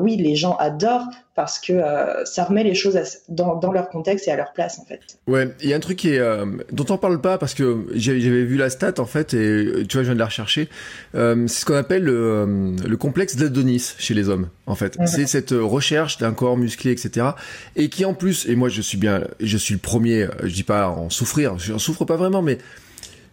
[0.00, 1.80] oui, les gens adorent parce que
[2.24, 5.00] ça remet les choses dans, leur contexte et à leur place en fait.
[5.28, 6.20] Ouais, il y a un truc qui est,
[6.72, 10.02] dont on parle pas parce que j'avais vu la stat en fait et tu vois
[10.02, 10.68] je viens de la rechercher.
[11.12, 14.98] c'est ce qu'on appelle le, le complexe d'Adonis chez les hommes en fait.
[15.06, 17.28] C'est cette recherche d'un corps musclé etc.
[17.76, 20.64] Et qui en plus et moi je suis bien, je suis le premier, je dis
[20.64, 22.58] pas en souffrir, je en souffre pas vraiment mais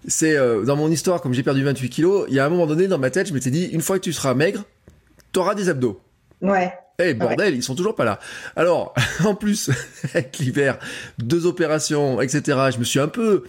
[0.08, 2.88] c'est dans mon histoire, comme j'ai perdu 28 kilos, il y a un moment donné
[2.88, 4.64] dans ma tête, je m'étais dit, une fois que tu seras maigre,
[5.36, 6.00] t'auras des abdos.
[6.42, 6.74] Ouais.
[6.98, 8.20] Eh bordel, ils sont toujours pas là.
[8.56, 8.94] Alors,
[9.26, 9.70] en plus,
[10.14, 10.80] avec l'hiver,
[11.18, 13.44] deux opérations, etc., je me suis un peu,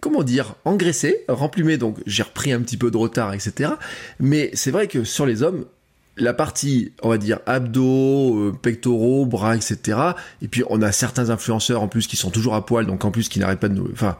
[0.00, 3.72] comment dire, engraissé, remplumé, donc j'ai repris un petit peu de retard, etc.
[4.20, 5.64] Mais c'est vrai que sur les hommes,
[6.16, 9.98] la partie, on va dire, abdos, euh, pectoraux, bras, etc.
[10.42, 13.10] Et puis on a certains influenceurs en plus qui sont toujours à poil, donc en
[13.10, 13.90] plus qui n'arrêtent pas de nous...
[13.92, 14.16] Enfin,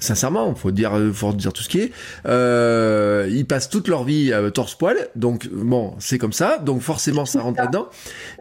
[0.00, 1.92] sincèrement, faut dire, faut dire tout ce qui est.
[2.26, 6.80] Euh, ils passent toute leur vie à torse poil, donc bon, c'est comme ça, donc
[6.80, 7.88] forcément ça rentre là-dedans.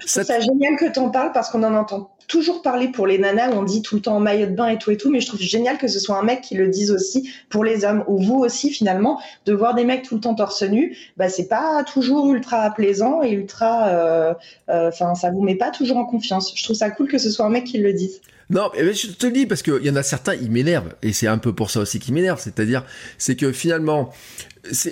[0.06, 3.52] C'est génial que tu en parles parce qu'on en entend toujours parler pour les nanas,
[3.52, 5.28] on dit tout le temps en maillot de bain et tout et tout, mais je
[5.28, 8.22] trouve génial que ce soit un mec qui le dise aussi pour les hommes, ou
[8.22, 11.84] vous aussi finalement, de voir des mecs tout le temps torse nu, bah c'est pas
[11.84, 14.34] toujours ultra plaisant et ultra, euh,
[14.70, 16.52] euh, enfin ça vous met pas toujours en confiance.
[16.56, 18.22] Je trouve ça cool que ce soit un mec qui le dise.
[18.50, 20.94] Non, mais je te le dis parce qu'il y en a certains, ils m'énervent.
[21.02, 22.40] Et c'est un peu pour ça aussi qu'ils m'énervent.
[22.40, 22.84] C'est-à-dire,
[23.18, 24.14] c'est que finalement,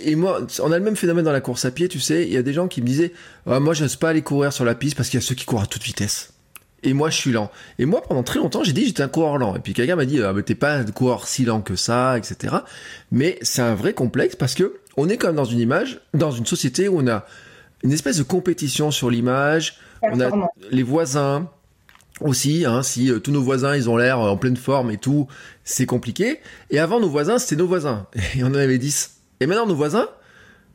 [0.03, 2.23] et moi, on a le même phénomène dans la course à pied, tu sais.
[2.23, 3.13] Il y a des gens qui me disaient,
[3.45, 5.35] ah, moi, je n'ose pas aller courir sur la piste parce qu'il y a ceux
[5.35, 6.33] qui courent à toute vitesse.
[6.83, 7.49] Et moi, je suis lent.
[7.79, 9.55] Et moi, pendant très longtemps, j'ai dit j'étais un coureur lent.
[9.55, 12.17] Et puis quelqu'un m'a dit, ah, mais t'es pas un coureur si lent que ça,
[12.17, 12.55] etc.
[13.11, 16.31] Mais c'est un vrai complexe parce que on est quand même dans une image, dans
[16.31, 17.25] une société où on a
[17.83, 19.77] une espèce de compétition sur l'image.
[20.03, 20.29] On a
[20.71, 21.49] les voisins,
[22.21, 24.97] aussi, hein, si euh, tous nos voisins ils ont l'air euh, en pleine forme et
[24.97, 25.27] tout,
[25.63, 26.39] c'est compliqué.
[26.69, 28.07] Et avant nos voisins, c'était nos voisins.
[28.35, 29.17] Et on en avait 10.
[29.41, 30.07] Et maintenant nos voisins,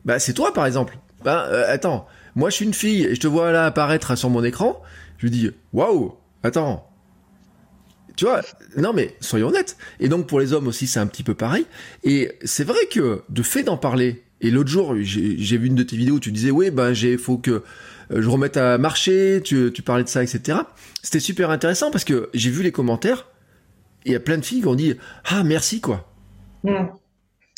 [0.05, 0.97] bah c'est toi par exemple.
[1.23, 4.43] Bah attends, moi je suis une fille et je te vois là apparaître sur mon
[4.43, 4.81] écran,
[5.17, 6.87] je lui dis waouh, attends.
[8.15, 8.41] Tu vois,
[8.77, 9.77] non mais soyons honnêtes.
[9.99, 11.65] Et donc pour les hommes aussi c'est un petit peu pareil.
[12.03, 14.23] Et c'est vrai que de fait d'en parler.
[14.41, 17.17] Et l'autre jour j'ai vu une de tes vidéos où tu disais oui ben j'ai
[17.17, 17.63] faut que euh,
[18.13, 20.59] je remette à marcher, tu, parlais de ça, etc.
[21.01, 23.27] C'était super intéressant parce que j'ai vu les commentaires,
[24.05, 24.95] il y a plein de filles qui ont dit
[25.25, 26.07] Ah, merci, quoi.
[26.63, 26.87] Hmm.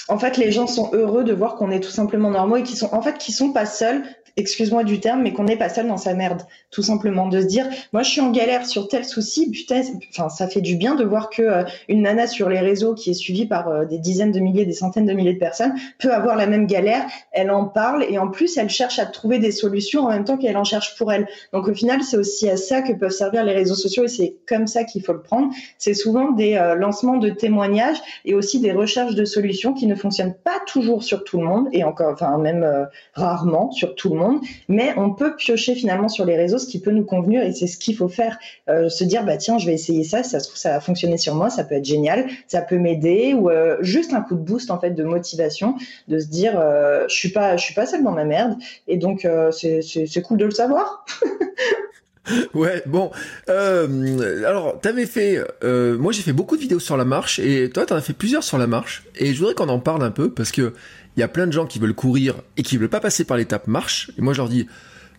[0.10, 2.76] En fait, les gens sont heureux de voir qu'on est tout simplement normaux et qui
[2.76, 4.04] sont, en fait, qui sont pas seuls
[4.36, 6.42] excuse-moi du terme, mais qu'on n'est pas seul dans sa merde,
[6.72, 10.30] tout simplement, de se dire, moi je suis en galère sur tel souci, putain, enfin
[10.30, 13.16] ça fait du bien de voir que euh, une nana sur les réseaux qui est
[13.16, 16.36] suivie par euh, des dizaines de milliers, des centaines de milliers de personnes peut avoir
[16.36, 20.06] la même galère, elle en parle et en plus elle cherche à trouver des solutions
[20.06, 21.28] en même temps qu'elle en cherche pour elle.
[21.52, 24.36] Donc au final c'est aussi à ça que peuvent servir les réseaux sociaux et c'est
[24.48, 25.54] comme ça qu'il faut le prendre.
[25.78, 29.96] C'est souvent des euh, lancements de témoignages et aussi des recherches de solutions qui ne
[29.96, 32.68] fonctionnent pas toujours sur tout le monde et encore, enfin même
[33.14, 34.23] rarement sur tout le monde
[34.68, 37.68] mais on peut piocher finalement sur les réseaux ce qui peut nous convenir et c'est
[37.68, 38.38] ce qu'il faut faire.
[38.70, 41.18] Euh, se dire, bah tiens, je vais essayer ça, ça se trouve, ça va fonctionner
[41.18, 44.42] sur moi, ça peut être génial, ça peut m'aider ou euh, juste un coup de
[44.42, 45.76] boost en fait de motivation,
[46.08, 48.56] de se dire, euh, je suis pas, je suis pas seule dans ma merde
[48.88, 51.06] et donc c'est cool de le savoir.
[52.54, 53.12] Ouais, bon.
[53.50, 55.44] Euh, alors, t'avais fait.
[55.64, 58.14] Euh, moi, j'ai fait beaucoup de vidéos sur la marche, et toi, t'en as fait
[58.14, 59.04] plusieurs sur la marche.
[59.16, 60.74] Et je voudrais qu'on en parle un peu parce que
[61.16, 63.38] il y a plein de gens qui veulent courir et qui veulent pas passer par
[63.38, 64.12] l'étape marche.
[64.18, 64.68] Et moi, je leur dis,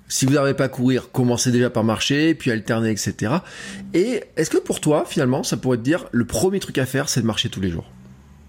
[0.08, 3.34] si vous n'arrivez pas à courir, commencez déjà par marcher, puis alterner, etc.
[3.92, 7.08] Et est-ce que pour toi, finalement, ça pourrait te dire, le premier truc à faire,
[7.08, 7.93] c'est de marcher tous les jours?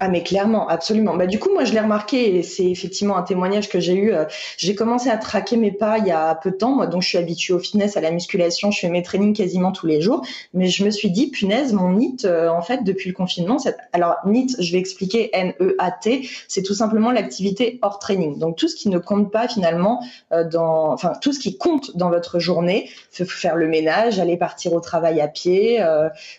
[0.01, 1.15] Ah mais clairement, absolument.
[1.15, 4.13] Bah du coup moi je l'ai remarqué et c'est effectivement un témoignage que j'ai eu.
[4.13, 4.25] Euh,
[4.57, 6.71] j'ai commencé à traquer mes pas il y a peu de temps.
[6.71, 9.71] Moi donc je suis habituée au fitness, à la musculation, je fais mes trainings quasiment
[9.71, 10.25] tous les jours.
[10.53, 13.55] Mais je me suis dit punaise mon NIT euh, en fait depuis le confinement.
[13.93, 18.37] Alors NIT je vais expliquer N E A T, c'est tout simplement l'activité hors training.
[18.37, 20.03] Donc tout ce qui ne compte pas finalement
[20.33, 24.73] euh, dans, enfin tout ce qui compte dans votre journée, faire le ménage, aller partir
[24.73, 25.81] au travail à pied,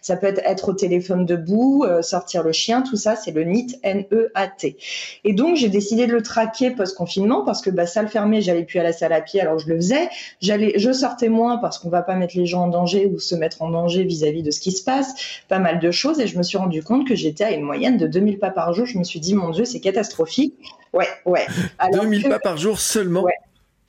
[0.02, 3.78] ça peut être être au téléphone debout, sortir le chien, tout ça c'est le NEAT,
[3.82, 4.76] N-E-A-T.
[5.24, 8.78] Et donc, j'ai décidé de le traquer post-confinement parce que, bah, salle fermée, j'allais plus
[8.78, 10.08] à la salle à pied, alors je le faisais.
[10.40, 13.34] J'allais, je sortais moins parce qu'on va pas mettre les gens en danger ou se
[13.34, 15.14] mettre en danger vis-à-vis de ce qui se passe.
[15.48, 16.20] Pas mal de choses.
[16.20, 18.72] Et je me suis rendu compte que j'étais à une moyenne de 2000 pas par
[18.72, 18.86] jour.
[18.86, 20.54] Je me suis dit, mon Dieu, c'est catastrophique.
[20.92, 21.46] Ouais, ouais.
[21.92, 23.22] 2000 pas par jour seulement.
[23.22, 23.34] Ouais.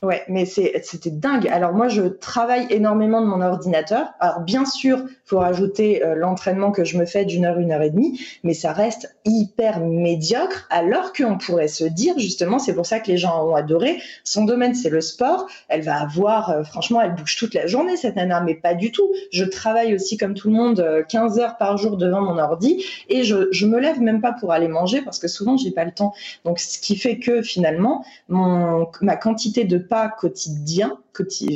[0.03, 1.47] Ouais, mais c'était dingue.
[1.47, 4.09] Alors moi, je travaille énormément de mon ordinateur.
[4.19, 7.81] Alors bien sûr, faut rajouter euh, l'entraînement que je me fais d'une heure, une heure
[7.81, 10.67] et demie, mais ça reste hyper médiocre.
[10.69, 13.99] Alors qu'on pourrait se dire justement, c'est pour ça que les gens ont adoré.
[14.23, 15.47] Son domaine, c'est le sport.
[15.67, 18.91] Elle va avoir, euh, franchement, elle bouge toute la journée cette nana, mais pas du
[18.91, 19.11] tout.
[19.31, 22.85] Je travaille aussi comme tout le monde, 15 euh, heures par jour devant mon ordi,
[23.09, 25.85] et je je me lève même pas pour aller manger parce que souvent j'ai pas
[25.85, 26.13] le temps.
[26.45, 30.97] Donc ce qui fait que finalement, mon ma quantité de pas quotidien,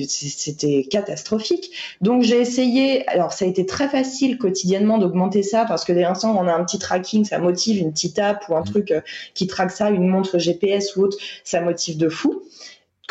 [0.08, 1.72] c'était catastrophique.
[2.02, 6.02] Donc j'ai essayé, alors ça a été très facile quotidiennement d'augmenter ça parce que dès
[6.02, 8.66] l'instant on a un petit tracking, ça motive une petite app ou un mmh.
[8.66, 9.02] truc euh,
[9.34, 12.44] qui traque ça, une montre GPS ou autre, ça motive de fou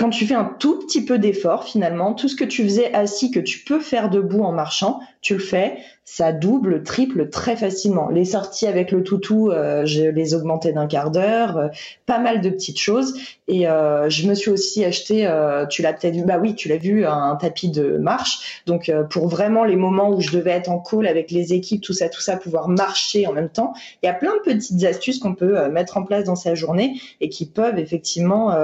[0.00, 3.30] quand tu fais un tout petit peu d'effort, finalement, tout ce que tu faisais assis,
[3.30, 8.09] que tu peux faire debout en marchant, tu le fais, ça double, triple très facilement.
[8.09, 11.68] Les sorties avec le toutou, euh, je les augmentais d'un quart d'heure, euh,
[12.06, 13.14] pas mal de petites choses.
[13.46, 15.30] Et euh, je me suis aussi acheté,
[15.68, 18.62] tu l'as peut-être vu, bah oui, tu l'as vu, un, tapis de marche.
[18.66, 21.92] Donc pour vraiment les moments où je devais être en call avec les équipes, tout
[21.92, 23.74] ça, tout ça, pouvoir marcher en même temps.
[24.02, 27.00] Il y a plein de petites astuces qu'on peut mettre en place dans sa journée
[27.20, 28.56] et qui peuvent effectivement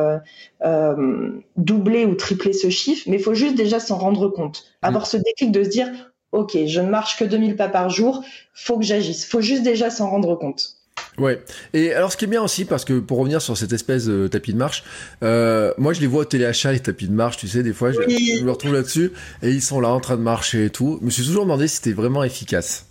[1.57, 3.05] doubler ou tripler ce chiffre.
[3.09, 5.89] Mais il faut juste déjà s'en rendre compte, avoir ce déclic de se dire
[6.37, 8.23] ok, je ne marche que 2000 pas par jour,
[8.55, 9.27] faut que j'agisse.
[9.27, 10.77] Faut juste déjà s'en rendre compte.
[11.19, 11.43] Ouais.
[11.73, 14.29] Et alors, ce qui est bien aussi, parce que pour revenir sur cette espèce de
[14.29, 14.85] tapis de marche,
[15.23, 17.91] euh, moi, je les vois au téléachat, les tapis de marche, tu sais, des fois,
[17.91, 20.99] je, je me retrouve là-dessus, et ils sont là en train de marcher et tout.
[21.01, 22.87] Je me suis toujours demandé si c'était vraiment efficace.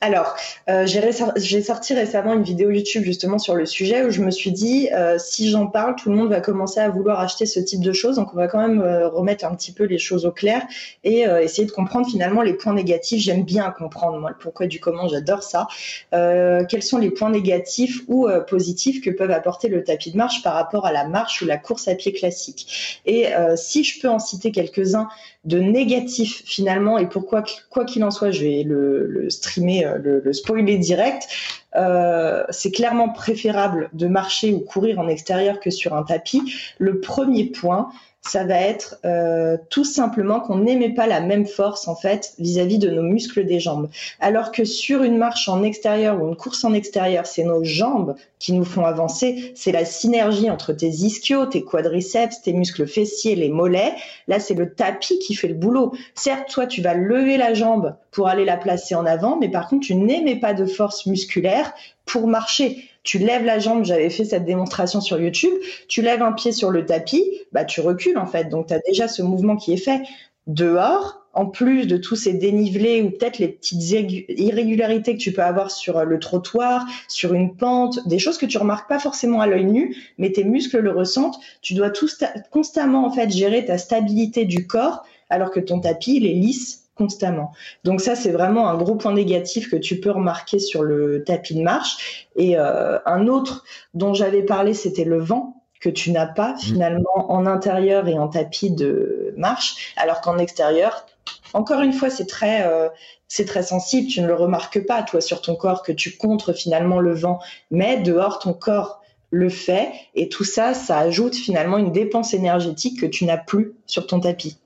[0.00, 0.36] Alors,
[0.68, 4.52] euh, j'ai sorti récemment une vidéo YouTube justement sur le sujet où je me suis
[4.52, 7.80] dit, euh, si j'en parle, tout le monde va commencer à vouloir acheter ce type
[7.80, 8.16] de choses.
[8.16, 10.62] Donc, on va quand même euh, remettre un petit peu les choses au clair
[11.04, 13.22] et essayer de comprendre finalement les points négatifs.
[13.22, 15.66] J'aime bien comprendre, moi, le pourquoi du comment, j'adore ça.
[16.10, 20.54] quels sont les points négatifs ou positifs que peuvent apporter le tapis de marche par
[20.54, 23.00] rapport à la marche ou la course à pied classique?
[23.06, 25.08] Et si je peux en citer quelques-uns
[25.44, 29.98] de négatifs finalement, et pourquoi, quoi qu'il en soit, je vais le, le streamer, euh,
[29.98, 31.28] le, le, spoiler direct,
[31.76, 36.42] euh, c'est clairement préférable de marcher ou courir en extérieur que sur un tapis.
[36.78, 37.90] Le premier point,
[38.26, 42.78] ça va être euh, tout simplement qu'on n'aimait pas la même force en fait vis-à-vis
[42.78, 43.88] de nos muscles des jambes.
[44.20, 48.16] Alors que sur une marche en extérieur ou une course en extérieur, c'est nos jambes
[48.38, 53.34] qui nous font avancer, c'est la synergie entre tes ischios, tes quadriceps, tes muscles fessiers,
[53.34, 53.94] les mollets.
[54.28, 55.92] Là, c'est le tapis qui fait le boulot.
[56.14, 59.68] Certes, toi, tu vas lever la jambe pour aller la placer en avant, mais par
[59.68, 61.72] contre, tu n'aimais pas de force musculaire
[62.04, 65.54] pour marcher tu lèves la jambe, j'avais fait cette démonstration sur YouTube,
[65.88, 68.50] tu lèves un pied sur le tapis, bah tu recules en fait.
[68.50, 70.02] Donc tu as déjà ce mouvement qui est fait
[70.48, 75.42] dehors en plus de tous ces dénivelés ou peut-être les petites irrégularités que tu peux
[75.42, 79.46] avoir sur le trottoir, sur une pente, des choses que tu remarques pas forcément à
[79.46, 82.08] l'œil nu, mais tes muscles le ressentent, tu dois tout
[82.50, 86.85] constamment en fait gérer ta stabilité du corps alors que ton tapis il est lisse
[86.96, 87.52] constamment.
[87.84, 91.54] Donc ça, c'est vraiment un gros point négatif que tu peux remarquer sur le tapis
[91.54, 92.26] de marche.
[92.36, 96.58] Et euh, un autre dont j'avais parlé, c'était le vent que tu n'as pas mmh.
[96.58, 101.06] finalement en intérieur et en tapis de marche, alors qu'en extérieur,
[101.52, 102.88] encore une fois, c'est très, euh,
[103.28, 104.08] c'est très sensible.
[104.08, 107.40] Tu ne le remarques pas toi sur ton corps que tu contres finalement le vent,
[107.70, 113.00] mais dehors ton corps le fait et tout ça, ça ajoute finalement une dépense énergétique
[113.00, 114.58] que tu n'as plus sur ton tapis.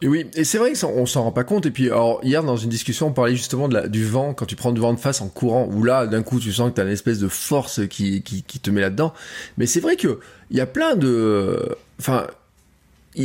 [0.00, 1.66] Et oui, et c'est vrai qu'on s'en rend pas compte.
[1.66, 4.70] Et puis, alors, hier, dans une discussion, on parlait justement du vent, quand tu prends
[4.70, 6.84] du vent de face en courant, où là, d'un coup, tu sens que tu as
[6.84, 9.12] une espèce de force qui, qui, qui te met là-dedans.
[9.56, 11.76] Mais c'est vrai que il y a plein de...
[11.98, 12.28] Enfin,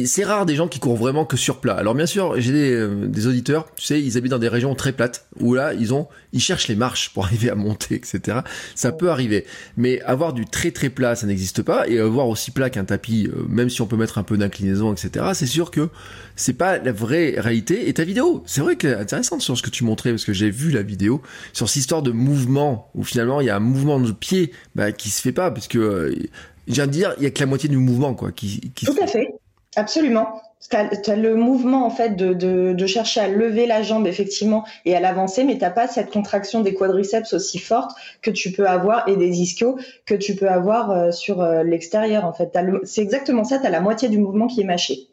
[0.06, 1.75] c'est rare des gens qui courent vraiment que sur plat.
[1.75, 4.73] Alors bien sûr, j'ai des, euh, des, auditeurs, tu sais, ils habitent dans des régions
[4.73, 8.39] très plates où là, ils ont, ils cherchent les marches pour arriver à monter, etc.
[8.73, 9.45] Ça peut arriver,
[9.77, 13.27] mais avoir du très très plat, ça n'existe pas, et avoir aussi plat qu'un tapis,
[13.27, 15.27] euh, même si on peut mettre un peu d'inclinaison, etc.
[15.34, 15.89] C'est sûr que
[16.36, 17.88] c'est pas la vraie réalité.
[17.88, 20.34] Et ta vidéo, c'est vrai qu'elle est intéressante sur ce que tu montrais parce que
[20.34, 21.21] j'ai vu la vidéo
[21.53, 24.91] sur cette histoire de mouvement où finalement il y a un mouvement de pied bah,
[24.91, 26.15] qui se fait pas parce que euh,
[26.67, 28.71] je viens de dire, il y a que la moitié du mouvement quoi qui.
[28.73, 29.27] qui Tout à fait.
[29.76, 30.42] Absolument.
[30.70, 35.02] Tu as, le mouvement en fait de, chercher à lever la jambe effectivement et à
[35.02, 39.18] l'avancer, mais t'as pas cette contraction des quadriceps aussi forte que tu peux avoir et
[39.18, 42.58] des ischios que tu peux avoir euh, sur euh, l'extérieur en fait.
[42.84, 43.60] C'est exactement ça.
[43.60, 45.08] Tu as la moitié du mouvement qui est mâché.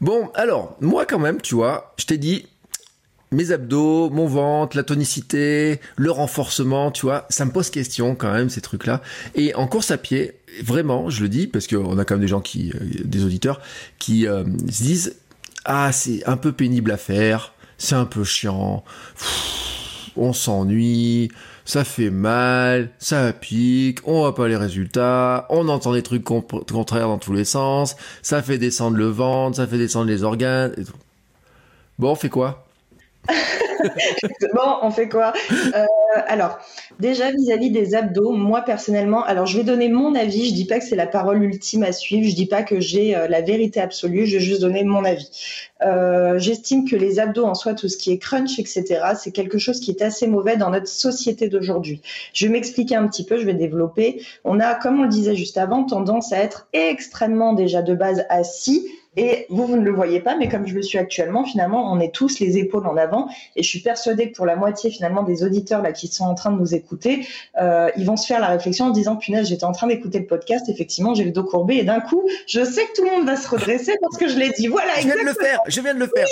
[0.00, 2.46] Bon, alors moi quand même, tu vois, je t'ai dit
[3.32, 8.32] mes abdos, mon ventre, la tonicité, le renforcement, tu vois, ça me pose question quand
[8.32, 9.00] même ces trucs-là.
[9.34, 12.28] Et en course à pied, vraiment, je le dis parce qu'on a quand même des
[12.28, 13.60] gens qui, euh, des auditeurs
[13.98, 15.16] qui euh, se disent
[15.64, 18.84] ah c'est un peu pénible à faire, c'est un peu chiant,
[20.16, 21.30] on s'ennuie,
[21.64, 27.08] ça fait mal, ça pique, on voit pas les résultats, on entend des trucs contraires
[27.08, 30.74] dans tous les sens, ça fait descendre le ventre, ça fait descendre les organes.
[31.98, 32.66] Bon, on fait quoi?
[34.54, 35.32] bon, on fait quoi?
[35.74, 35.84] Euh,
[36.26, 36.58] Alors,
[36.98, 40.48] déjà vis-à-vis des abdos, moi personnellement, alors je vais donner mon avis.
[40.48, 42.28] Je dis pas que c'est la parole ultime à suivre.
[42.28, 44.26] Je dis pas que j'ai euh, la vérité absolue.
[44.26, 45.30] Je vais juste donner mon avis.
[45.82, 49.58] Euh, j'estime que les abdos en soi, tout ce qui est crunch, etc., c'est quelque
[49.58, 52.02] chose qui est assez mauvais dans notre société d'aujourd'hui.
[52.34, 53.38] Je vais m'expliquer un petit peu.
[53.38, 54.22] Je vais développer.
[54.44, 58.24] On a, comme on le disait juste avant, tendance à être extrêmement déjà de base
[58.28, 61.92] assis et vous, vous ne le voyez pas, mais comme je le suis actuellement, finalement,
[61.92, 63.28] on est tous les épaules en avant.
[63.56, 66.34] Et je suis persuadée que pour la moitié, finalement, des auditeurs là qui sont en
[66.34, 67.26] train de nous écouter,
[67.60, 70.26] euh, ils vont se faire la réflexion en disant, punaise, j'étais en train d'écouter le
[70.26, 73.26] podcast, effectivement, j'ai le dos courbé, et d'un coup, je sais que tout le monde
[73.26, 74.68] va se redresser parce que je l'ai dit.
[74.68, 76.26] Voilà, je viens de le faire, je viens de le faire.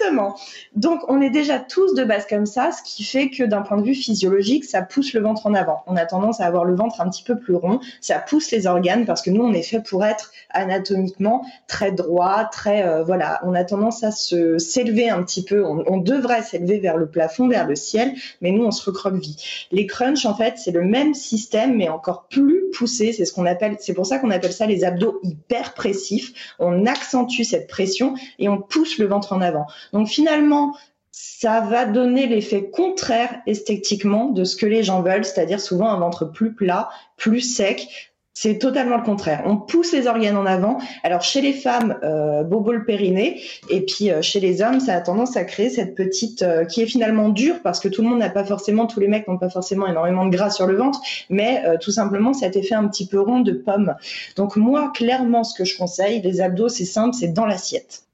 [0.00, 0.36] Exactement.
[0.74, 3.76] Donc, on est déjà tous de base comme ça, ce qui fait que d'un point
[3.76, 5.82] de vue physiologique, ça pousse le ventre en avant.
[5.86, 8.66] On a tendance à avoir le ventre un petit peu plus rond, ça pousse les
[8.66, 13.40] organes parce que nous, on est fait pour être anatomiquement très droit, très euh, voilà,
[13.44, 17.48] on a tendance à se s'élever un petit peu, on, devrait s'élever vers le plafond,
[17.48, 19.36] vers le ciel, mais nous on se recroqueville.
[19.70, 23.44] Les crunchs en fait, c'est le même système mais encore plus poussé, c'est ce qu'on
[23.44, 26.54] appelle c'est pour ça qu'on appelle ça les abdos hyper pressifs.
[26.58, 29.66] On accentue cette pression et on pousse le ventre en avant.
[29.92, 30.74] Donc finalement,
[31.12, 35.98] ça va donner l'effet contraire esthétiquement de ce que les gens veulent, c'est-à-dire souvent un
[35.98, 39.42] ventre plus plat, plus sec, c'est totalement le contraire.
[39.44, 40.78] On pousse les organes en avant.
[41.02, 44.94] Alors chez les femmes, euh, bobo le périnée, et puis euh, chez les hommes, ça
[44.94, 48.08] a tendance à créer cette petite euh, qui est finalement dure parce que tout le
[48.08, 50.76] monde n'a pas forcément, tous les mecs n'ont pas forcément énormément de gras sur le
[50.76, 53.94] ventre, mais euh, tout simplement cet effet un petit peu rond de pomme.
[54.36, 58.04] Donc moi, clairement, ce que je conseille, les abdos, c'est simple, c'est dans l'assiette.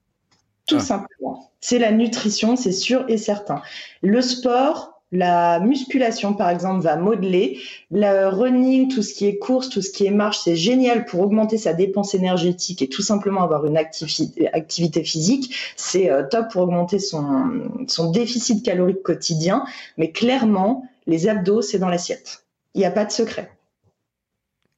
[0.66, 0.80] Tout ah.
[0.80, 1.50] simplement.
[1.60, 3.62] C'est la nutrition, c'est sûr et certain.
[4.02, 7.60] Le sport, la musculation, par exemple, va modeler.
[7.90, 11.20] Le running, tout ce qui est course, tout ce qui est marche, c'est génial pour
[11.20, 15.54] augmenter sa dépense énergétique et tout simplement avoir une activité physique.
[15.76, 19.64] C'est euh, top pour augmenter son, son déficit calorique quotidien.
[19.96, 22.44] Mais clairement, les abdos, c'est dans l'assiette.
[22.74, 23.50] Il n'y a pas de secret.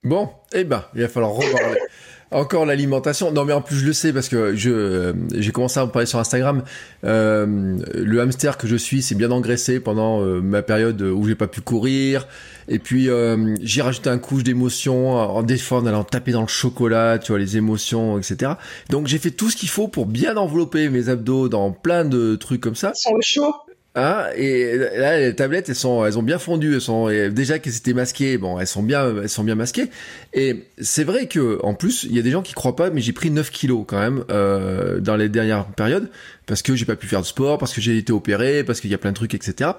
[0.05, 1.61] Bon, eh ben, il va falloir revoir
[2.30, 3.32] encore l'alimentation.
[3.32, 5.88] Non, mais en plus, je le sais parce que je euh, j'ai commencé à en
[5.88, 6.62] parler sur Instagram.
[7.04, 11.34] Euh, le hamster que je suis, c'est bien engraissé pendant euh, ma période où j'ai
[11.34, 12.26] pas pu courir.
[12.70, 13.08] Et puis
[13.62, 17.38] j'ai rajouté un couche d'émotions en défendre, en allant taper dans le chocolat, tu vois,
[17.38, 18.52] les émotions, etc.
[18.90, 22.36] Donc j'ai fait tout ce qu'il faut pour bien envelopper mes abdos dans plein de
[22.36, 22.92] trucs comme ça.
[23.10, 23.54] Le chaud.
[23.98, 26.74] Hein et là, les tablettes, elles sont, elles ont bien fondu.
[26.74, 28.38] Elles sont déjà qu'elles étaient masquées.
[28.38, 29.90] Bon, elles sont bien, elles sont bien masquées.
[30.32, 33.00] Et c'est vrai que, en plus, il y a des gens qui croient pas, mais
[33.00, 36.08] j'ai pris 9 kilos quand même euh, dans les dernières périodes
[36.46, 38.90] parce que j'ai pas pu faire de sport, parce que j'ai été opéré, parce qu'il
[38.90, 39.72] y a plein de trucs, etc.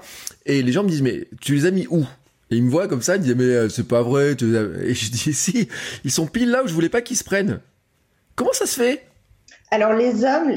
[0.46, 2.06] Et les gens me disent, mais tu les as mis où?
[2.52, 4.34] Et ils me voient comme ça, ils me disent, mais euh, c'est pas vrai.
[4.34, 5.68] Et je dis, si,
[6.04, 7.60] ils sont pile là où je voulais pas qu'ils se prennent.
[8.36, 9.09] Comment ça se fait?
[9.72, 10.52] Alors les hommes,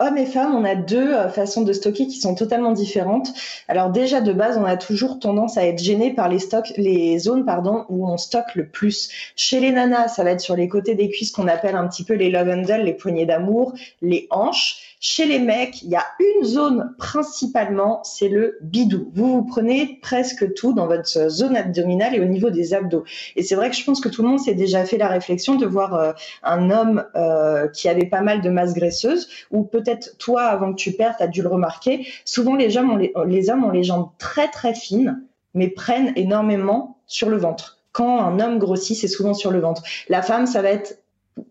[0.00, 3.32] hommes et femmes, on a deux euh, façons de stocker qui sont totalement différentes.
[3.68, 7.18] Alors déjà de base, on a toujours tendance à être gêné par les stocks, les
[7.18, 9.10] zones pardon où on stocke le plus.
[9.34, 12.04] Chez les nanas, ça va être sur les côtés des cuisses qu'on appelle un petit
[12.04, 14.89] peu les love handles, les poignées d'amour, les hanches.
[15.02, 19.10] Chez les mecs, il y a une zone principalement, c'est le bidou.
[19.14, 23.04] Vous vous prenez presque tout dans votre zone abdominale et au niveau des abdos.
[23.34, 25.54] Et c'est vrai que je pense que tout le monde s'est déjà fait la réflexion
[25.54, 30.18] de voir euh, un homme euh, qui avait pas mal de masse graisseuse, ou peut-être
[30.18, 32.06] toi, avant que tu perdes, tu as dû le remarquer.
[32.26, 35.22] Souvent, les hommes, ont les, les hommes ont les jambes très très fines,
[35.54, 37.78] mais prennent énormément sur le ventre.
[37.92, 39.82] Quand un homme grossit, c'est souvent sur le ventre.
[40.10, 40.98] La femme, ça va être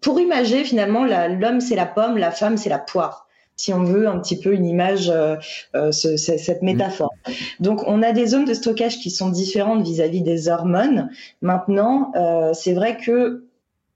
[0.01, 3.25] pour imager finalement, l'homme c'est la pomme, la femme c'est la poire
[3.59, 5.35] si on veut un petit peu une image, euh,
[5.75, 7.13] euh cette métaphore.
[7.59, 11.09] Donc on a des zones de stockage qui sont différentes vis-à-vis des hormones.
[11.41, 13.43] Maintenant, euh, c'est vrai que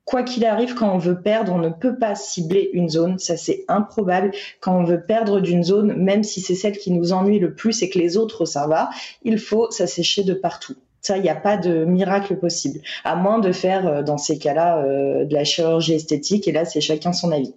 [0.04, 3.20] quoi qu'il arrive, quand on veut perdre, on ne peut pas cibler une zone.
[3.20, 4.32] Ça, c'est improbable.
[4.60, 7.84] Quand on veut perdre d'une zone, même si c'est celle qui nous ennuie le plus
[7.84, 8.90] et que les autres, ça va,
[9.24, 10.76] il faut s'assécher de partout.
[11.00, 14.38] Ça, il n'y a pas de miracle possible, à moins de faire, euh, dans ces
[14.38, 14.84] cas-là,
[15.24, 16.50] de la chirurgie esthétique.
[16.50, 17.54] Et là, c'est chacun son avis.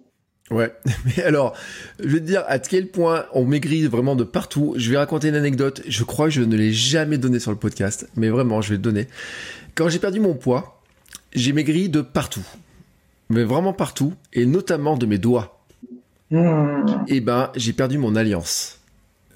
[0.49, 0.73] Ouais,
[1.05, 1.55] mais alors,
[1.99, 4.73] je vais te dire à quel point on maigrit vraiment de partout.
[4.77, 5.81] Je vais raconter une anecdote.
[5.87, 8.75] Je crois que je ne l'ai jamais donnée sur le podcast, mais vraiment, je vais
[8.75, 9.07] le donner.
[9.75, 10.81] Quand j'ai perdu mon poids,
[11.33, 12.45] j'ai maigri de partout,
[13.29, 15.59] mais vraiment partout, et notamment de mes doigts.
[16.31, 16.37] Et
[17.07, 18.79] eh ben, j'ai perdu mon alliance.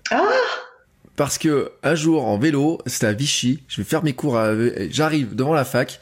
[0.09, 0.23] Ah
[1.15, 4.37] Parce que un jour en vélo, c'était à Vichy, je vais faire mes cours,
[4.89, 6.01] j'arrive devant la fac,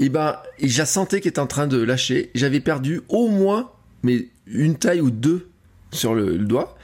[0.00, 2.30] et ben, et j'ai senti qu'il était en train de lâcher.
[2.34, 3.70] J'avais perdu au moins
[4.06, 5.48] mais une taille ou deux
[5.92, 6.76] sur le, doigt.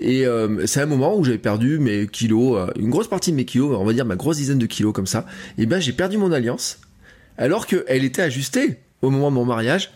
[0.00, 3.36] Et euh, c'est un moment où j'avais perdu mes kilos, euh, une grosse partie de
[3.36, 5.26] mes kilos, on va dire ma grosse dizaine de kilos comme ça.
[5.58, 6.78] Et ben j'ai perdu mon alliance,
[7.36, 9.92] alors qu'elle était ajustée au moment de mon mariage.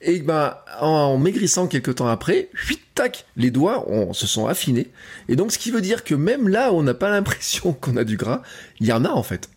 [0.00, 2.50] Et ben en, maigrissant quelques temps après,
[2.94, 4.88] tac, les doigts on, se sont affinés.
[5.28, 8.04] Et donc ce qui veut dire que même là on n'a pas l'impression qu'on a
[8.04, 8.42] du gras,
[8.80, 9.48] il y en a en fait.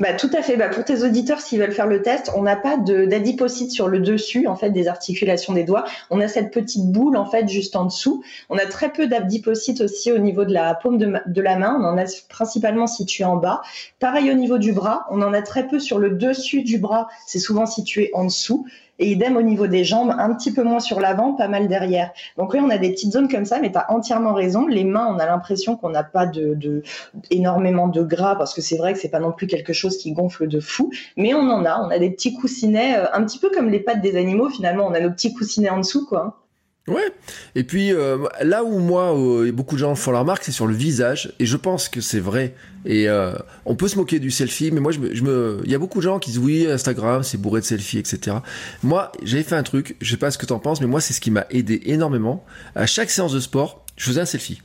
[0.00, 0.56] Bah, tout à fait.
[0.56, 4.00] Bah, pour tes auditeurs, s'ils veulent faire le test, on n'a pas d'adipocyte sur le
[4.00, 5.84] dessus, en fait, des articulations des doigts.
[6.10, 8.22] On a cette petite boule, en fait, juste en dessous.
[8.48, 11.76] On a très peu d'adipocytes aussi au niveau de la paume de, de, la main.
[11.80, 13.62] On en a principalement situé en bas.
[13.98, 15.06] Pareil au niveau du bras.
[15.10, 17.08] On en a très peu sur le dessus du bras.
[17.26, 18.66] C'est souvent situé en dessous.
[18.98, 22.12] Et idem au niveau des jambes, un petit peu moins sur l'avant, pas mal derrière.
[22.36, 24.66] Donc oui, on a des petites zones comme ça, mais tu as entièrement raison.
[24.66, 26.82] Les mains, on a l'impression qu'on n'a pas de,
[27.30, 30.12] énormément de gras, parce que c'est vrai que c'est pas non plus quelque chose qui
[30.12, 31.80] gonfle de fou, mais on en a.
[31.82, 34.86] On a des petits coussinets, euh, un petit peu comme les pattes des animaux finalement.
[34.86, 36.41] On a nos petits coussinets en dessous, quoi.
[36.88, 37.12] Ouais.
[37.54, 40.66] Et puis euh, là où moi euh, beaucoup de gens font la remarque, c'est sur
[40.66, 41.32] le visage.
[41.38, 42.54] Et je pense que c'est vrai.
[42.84, 45.70] Et euh, on peut se moquer du selfie, mais moi je me, je me, il
[45.70, 48.38] y a beaucoup de gens qui disent oui Instagram c'est bourré de selfies, etc.
[48.82, 51.12] Moi j'avais fait un truc, je sais pas ce que t'en penses, mais moi c'est
[51.12, 52.44] ce qui m'a aidé énormément.
[52.74, 54.60] À chaque séance de sport, je faisais un selfie.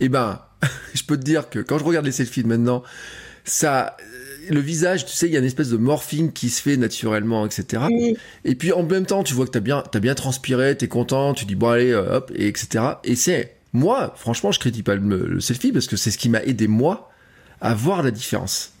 [0.00, 0.42] Et ben,
[0.94, 2.82] je peux te dire que quand je regarde les selfies de maintenant,
[3.44, 3.96] ça
[4.50, 7.46] le visage, tu sais, il y a une espèce de morphing qui se fait naturellement,
[7.46, 7.84] etc.
[8.44, 11.34] Et puis en même temps, tu vois que t'as bien, as bien transpiré, t'es content,
[11.34, 12.84] tu dis bon allez, euh, hop, et etc.
[13.04, 16.42] Et c'est moi, franchement, je critique pas le selfie parce que c'est ce qui m'a
[16.42, 17.10] aidé moi
[17.60, 18.72] à voir la différence.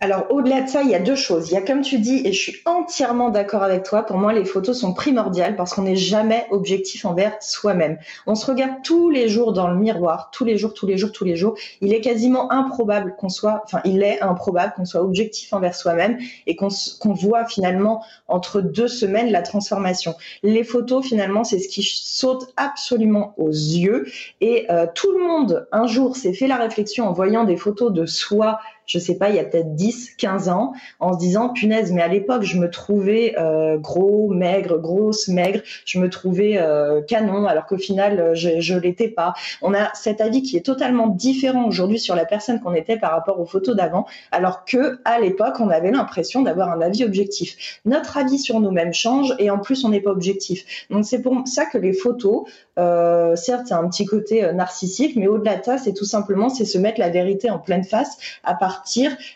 [0.00, 1.50] Alors au-delà de ça, il y a deux choses.
[1.50, 4.32] Il y a comme tu dis, et je suis entièrement d'accord avec toi, pour moi
[4.32, 7.98] les photos sont primordiales parce qu'on n'est jamais objectif envers soi-même.
[8.26, 11.12] On se regarde tous les jours dans le miroir, tous les jours, tous les jours,
[11.12, 11.56] tous les jours.
[11.80, 16.18] Il est quasiment improbable qu'on soit, enfin il est improbable qu'on soit objectif envers soi-même
[16.46, 16.68] et qu'on
[17.14, 20.14] voit finalement entre deux semaines la transformation.
[20.42, 24.06] Les photos finalement c'est ce qui saute absolument aux yeux
[24.40, 27.92] et euh, tout le monde un jour s'est fait la réflexion en voyant des photos
[27.92, 31.50] de soi je sais pas, il y a peut-être 10, 15 ans, en se disant,
[31.50, 36.58] punaise, mais à l'époque, je me trouvais euh, gros, maigre, grosse, maigre, je me trouvais
[36.58, 39.34] euh, canon, alors qu'au final, euh, je, je l'étais pas.
[39.60, 43.10] On a cet avis qui est totalement différent aujourd'hui sur la personne qu'on était par
[43.10, 47.80] rapport aux photos d'avant, alors que à l'époque, on avait l'impression d'avoir un avis objectif.
[47.84, 50.86] Notre avis sur nous-mêmes change et en plus, on n'est pas objectif.
[50.90, 52.44] Donc c'est pour ça que les photos,
[52.76, 56.78] certes, c'est un petit côté narcissique, mais au-delà de ça, c'est tout simplement c'est se
[56.78, 58.75] mettre la vérité en pleine face à partir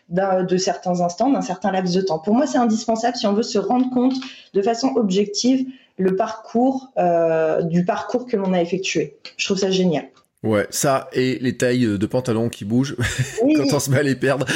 [0.08, 2.18] de certains instants, d'un certain laps de temps.
[2.18, 4.14] Pour moi, c'est indispensable si on veut se rendre compte
[4.54, 5.66] de façon objective
[6.00, 9.16] le parcours euh, du parcours que l'on a effectué.
[9.36, 10.08] Je trouve ça génial.
[10.42, 12.96] Ouais, ça et les tailles de pantalons qui bougent
[13.56, 14.46] quand on se met à les perdre.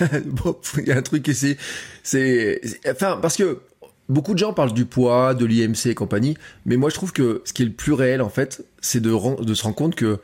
[0.24, 1.58] bon, il y a un truc et c'est,
[2.02, 2.60] c'est,
[2.90, 3.60] enfin, parce que
[4.08, 7.42] beaucoup de gens parlent du poids, de l'IMC et compagnie, mais moi je trouve que
[7.44, 9.10] ce qui est le plus réel en fait, c'est de,
[9.42, 10.18] de se rendre compte que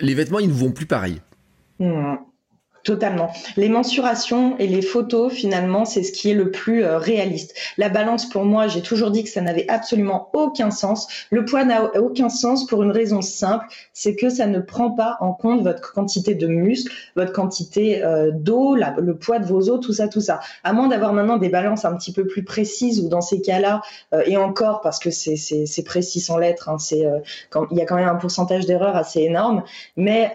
[0.00, 1.20] les vêtements ils ne vont plus pareil.
[1.78, 2.16] Mmh.
[2.88, 3.30] Totalement.
[3.58, 7.54] Les mensurations et les photos, finalement, c'est ce qui est le plus euh, réaliste.
[7.76, 11.06] La balance, pour moi, j'ai toujours dit que ça n'avait absolument aucun sens.
[11.30, 15.18] Le poids n'a aucun sens pour une raison simple, c'est que ça ne prend pas
[15.20, 19.80] en compte votre quantité de muscles, votre quantité euh, d'eau, le poids de vos os,
[19.80, 20.40] tout ça, tout ça.
[20.64, 23.82] À moins d'avoir maintenant des balances un petit peu plus précises ou dans ces cas-là,
[24.14, 28.08] euh, et encore parce que c'est précis sans lettres, hein, il y a quand même
[28.08, 29.62] un pourcentage d'erreur assez énorme,
[29.98, 30.32] mais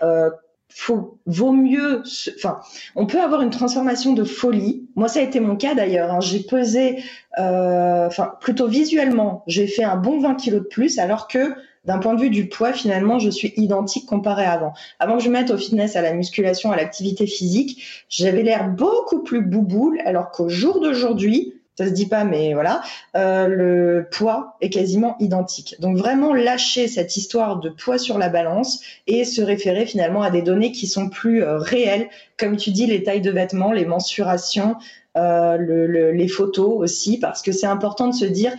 [1.26, 2.04] vaut mieux,
[2.36, 2.60] enfin,
[2.96, 4.88] on peut avoir une transformation de folie.
[4.96, 6.12] Moi, ça a été mon cas d'ailleurs.
[6.12, 6.20] Hein.
[6.20, 7.04] J'ai pesé,
[7.40, 8.10] euh,
[8.42, 11.54] plutôt visuellement, j'ai fait un bon 20 kilos de plus, alors que
[11.86, 14.74] d'un point de vue du poids, finalement, je suis identique comparé à avant.
[15.00, 19.22] Avant que je mette au fitness, à la musculation, à l'activité physique, j'avais l'air beaucoup
[19.22, 22.82] plus bouboule, alors qu'au jour d'aujourd'hui, ça se dit pas, mais voilà,
[23.16, 25.76] euh, le poids est quasiment identique.
[25.80, 30.30] Donc vraiment lâcher cette histoire de poids sur la balance et se référer finalement à
[30.30, 33.86] des données qui sont plus euh, réelles, comme tu dis, les tailles de vêtements, les
[33.86, 34.76] mensurations,
[35.18, 38.54] euh, les photos aussi, parce que c'est important de se dire,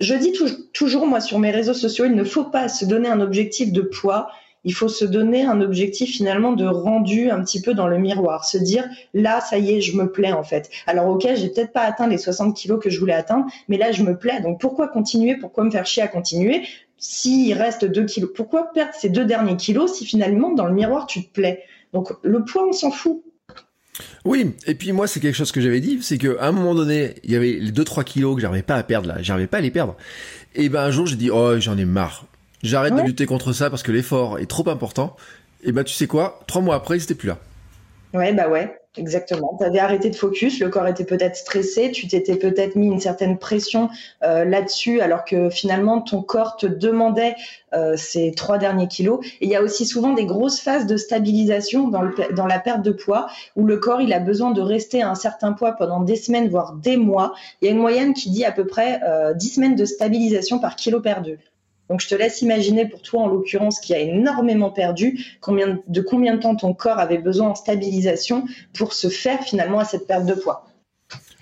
[0.00, 0.32] je dis
[0.72, 3.82] toujours moi sur mes réseaux sociaux, il ne faut pas se donner un objectif de
[3.82, 4.28] poids
[4.64, 8.44] il faut se donner un objectif finalement de rendu un petit peu dans le miroir,
[8.44, 8.84] se dire
[9.14, 10.70] là ça y est, je me plais en fait.
[10.86, 13.92] Alors ok, j'ai peut-être pas atteint les 60 kilos que je voulais atteindre, mais là
[13.92, 14.40] je me plais.
[14.40, 15.36] Donc pourquoi continuer?
[15.36, 16.62] Pourquoi me faire chier à continuer?
[16.98, 21.06] S'il reste 2 kilos, pourquoi perdre ces deux derniers kilos si finalement dans le miroir
[21.06, 21.64] tu te plais?
[21.92, 23.22] Donc le poids on s'en fout.
[24.24, 27.16] Oui, et puis moi c'est quelque chose que j'avais dit, c'est qu'à un moment donné,
[27.24, 29.60] il y avait les 2-3 kilos que j'arrivais pas à perdre là, j'arrivais pas à
[29.60, 29.96] les perdre.
[30.54, 32.24] Et ben un jour j'ai dit oh j'en ai marre,
[32.62, 35.16] j'arrête de lutter contre ça parce que l'effort est trop important.
[35.64, 37.38] Et bah tu sais quoi, trois mois après, c'était plus là.
[38.14, 39.56] Ouais, bah ouais, exactement.
[39.58, 43.00] Tu avais arrêté de focus, le corps était peut-être stressé, tu t'étais peut-être mis une
[43.00, 43.88] certaine pression
[44.22, 47.36] euh, là-dessus, alors que finalement ton corps te demandait
[47.72, 49.24] euh, ces trois derniers kilos.
[49.40, 52.58] Et il y a aussi souvent des grosses phases de stabilisation dans, le, dans la
[52.58, 55.72] perte de poids, où le corps il a besoin de rester à un certain poids
[55.72, 57.32] pendant des semaines, voire des mois.
[57.62, 60.58] Il y a une moyenne qui dit à peu près euh, 10 semaines de stabilisation
[60.58, 61.38] par kilo perdu.
[61.92, 66.00] Donc je te laisse imaginer pour toi en l'occurrence qui a énormément perdu, combien, de
[66.00, 70.06] combien de temps ton corps avait besoin en stabilisation pour se faire finalement à cette
[70.06, 70.64] perte de poids.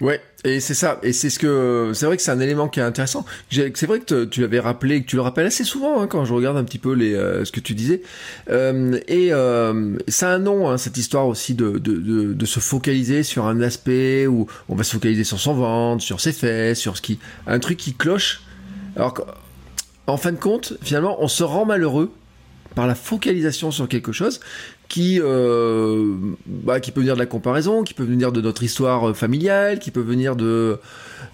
[0.00, 2.80] Ouais, et c'est ça, et c'est ce que c'est vrai que c'est un élément qui
[2.80, 3.24] est intéressant.
[3.52, 6.34] C'est vrai que tu l'avais rappelé, que tu le rappelles assez souvent hein, quand je
[6.34, 8.02] regarde un petit peu les euh, ce que tu disais.
[8.48, 12.58] Euh, et euh, ça a un nom, hein, cette histoire aussi de, de, de, se
[12.58, 16.80] focaliser sur un aspect où on va se focaliser sur son ventre, sur ses fesses,
[16.80, 18.42] sur ce qui, un truc qui cloche.
[18.96, 19.14] Alors
[20.10, 22.12] en fin de compte, finalement, on se rend malheureux
[22.74, 24.40] par la focalisation sur quelque chose
[24.88, 29.14] qui, euh, bah, peut venir de la comparaison, qui peut venir de notre histoire euh,
[29.14, 30.78] familiale, qui peut venir de,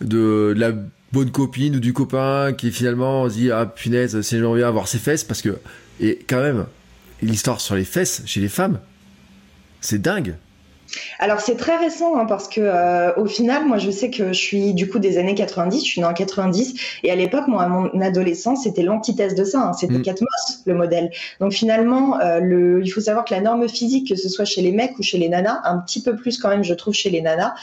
[0.00, 0.72] la
[1.12, 4.98] bonne copine ou du copain qui finalement dit ah punaise c'est j'aimerais bien avoir ses
[4.98, 5.56] fesses parce que
[6.00, 6.66] et quand même
[7.22, 8.80] l'histoire sur les fesses chez les femmes
[9.80, 10.34] c'est dingue
[11.18, 14.38] alors c'est très récent hein, parce que euh, au final, moi je sais que je
[14.38, 17.62] suis du coup des années 90, je suis née en 90 et à l'époque, moi
[17.62, 20.02] à mon adolescence, c'était l'antithèse de ça, hein, c'était mm.
[20.02, 21.10] Catmos le modèle.
[21.40, 24.62] Donc finalement, euh, le, il faut savoir que la norme physique, que ce soit chez
[24.62, 27.10] les mecs ou chez les nanas, un petit peu plus quand même, je trouve chez
[27.10, 27.54] les nanas,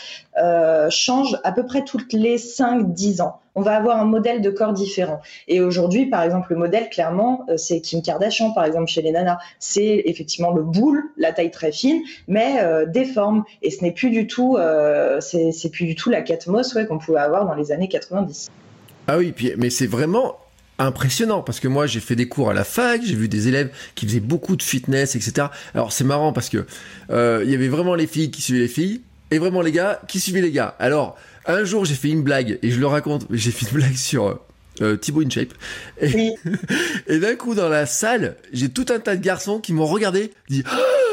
[0.41, 4.49] euh, change à peu près toutes les 5-10 ans on va avoir un modèle de
[4.49, 5.21] corps différent.
[5.47, 9.11] Et aujourd'hui, par exemple, le modèle, clairement, euh, c'est Kim Kardashian, par exemple, chez les
[9.11, 9.37] nanas.
[9.59, 13.43] C'est effectivement le boule, la taille très fine, mais euh, déforme.
[13.61, 16.97] Et ce n'est plus du tout, euh, c'est plus du tout la Catmos ouais, qu'on
[16.97, 18.49] pouvait avoir dans les années 90.
[19.07, 20.37] Ah oui, puis, mais c'est vraiment
[20.79, 23.69] impressionnant parce que moi j'ai fait des cours à la fac, j'ai vu des élèves
[23.93, 25.47] qui faisaient beaucoup de fitness, etc.
[25.75, 26.65] Alors c'est marrant parce que
[27.09, 30.19] il y avait vraiment les filles qui suivaient les filles et vraiment les gars qui
[30.19, 30.75] suivaient les gars.
[30.79, 33.95] Alors un jour, j'ai fait une blague, et je le raconte, j'ai fait une blague
[33.95, 34.35] sur euh,
[34.81, 35.53] euh Thibaut InShape.
[36.01, 36.33] Et,
[37.07, 40.31] et d'un coup, dans la salle, j'ai tout un tas de garçons qui m'ont regardé,
[40.49, 41.03] dit oh,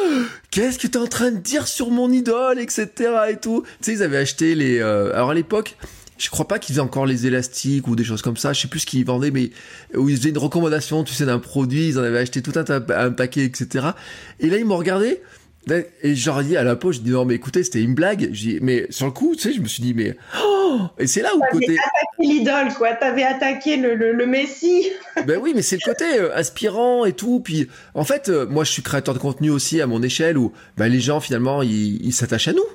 [0.51, 2.89] Qu'est-ce que t'es en train de dire sur mon idole, etc.
[3.31, 3.63] et tout.
[3.63, 4.81] Tu sais, ils avaient acheté les.
[4.81, 5.77] Euh, alors à l'époque,
[6.19, 8.53] je crois pas qu'ils faisaient encore les élastiques ou des choses comme ça.
[8.53, 9.51] Je sais plus ce qu'ils vendaient, mais
[9.95, 11.89] où ils faisaient une recommandation, tu sais, d'un produit.
[11.89, 13.89] Ils en avaient acheté tout un, un paquet, etc.
[14.41, 15.21] Et là, ils m'ont regardé.
[16.03, 18.33] Et j'aurais dit à la pause, je dis non mais écoutez c'était une blague.
[18.63, 20.61] mais sur le coup, tu sais, je me suis dit mais oh
[20.99, 24.87] et c'est là où le côté attaqué l'idole quoi, t'avais attaqué le, le, Messie.
[25.27, 27.41] ben oui, mais c'est le côté euh, inspirant et tout.
[27.41, 30.53] Puis en fait, euh, moi je suis créateur de contenu aussi à mon échelle où
[30.77, 32.67] ben, les gens finalement ils s'attachent à nous.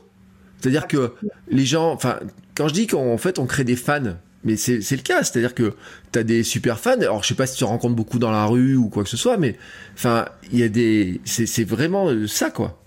[0.60, 1.14] C'est-à-dire que
[1.48, 2.20] les gens, enfin
[2.56, 5.74] quand je dis qu'en fait on crée des fans, mais c'est le cas, c'est-à-dire que
[6.12, 7.00] t'as des super fans.
[7.00, 9.18] Alors je sais pas si tu rencontres beaucoup dans la rue ou quoi que ce
[9.18, 9.58] soit, mais
[9.96, 12.82] enfin il y a des, c'est vraiment euh, ça quoi.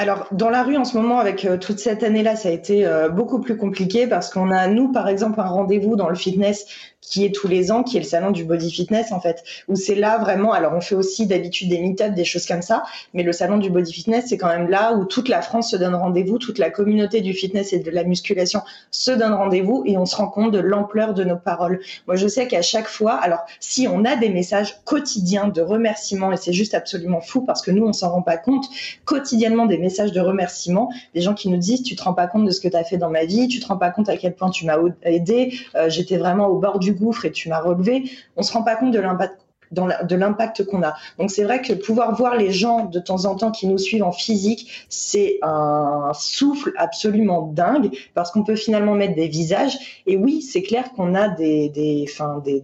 [0.00, 2.86] Alors, dans la rue, en ce moment, avec euh, toute cette année-là, ça a été
[2.86, 6.64] euh, beaucoup plus compliqué parce qu'on a, nous, par exemple, un rendez-vous dans le fitness
[7.10, 9.74] qui est tous les ans, qui est le salon du body fitness en fait, où
[9.74, 10.52] c'est là vraiment.
[10.52, 13.68] Alors on fait aussi d'habitude des meet-ups, des choses comme ça, mais le salon du
[13.68, 16.70] body fitness, c'est quand même là où toute la France se donne rendez-vous, toute la
[16.70, 20.52] communauté du fitness et de la musculation se donne rendez-vous et on se rend compte
[20.52, 21.80] de l'ampleur de nos paroles.
[22.06, 26.32] Moi, je sais qu'à chaque fois, alors si on a des messages quotidiens de remerciements
[26.32, 28.66] et c'est juste absolument fou parce que nous on s'en rend pas compte,
[29.04, 32.44] quotidiennement des messages de remerciements, des gens qui nous disent tu te rends pas compte
[32.44, 34.16] de ce que tu as fait dans ma vie, tu te rends pas compte à
[34.16, 37.60] quel point tu m'as aidé, euh, j'étais vraiment au bord du gouffre et tu m'as
[37.60, 38.04] relevé,
[38.36, 40.94] on se rend pas compte de l'impact qu'on a.
[41.18, 44.02] Donc c'est vrai que pouvoir voir les gens de temps en temps qui nous suivent
[44.02, 50.02] en physique, c'est un souffle absolument dingue parce qu'on peut finalement mettre des visages.
[50.06, 52.06] Et oui, c'est clair qu'on a des, des,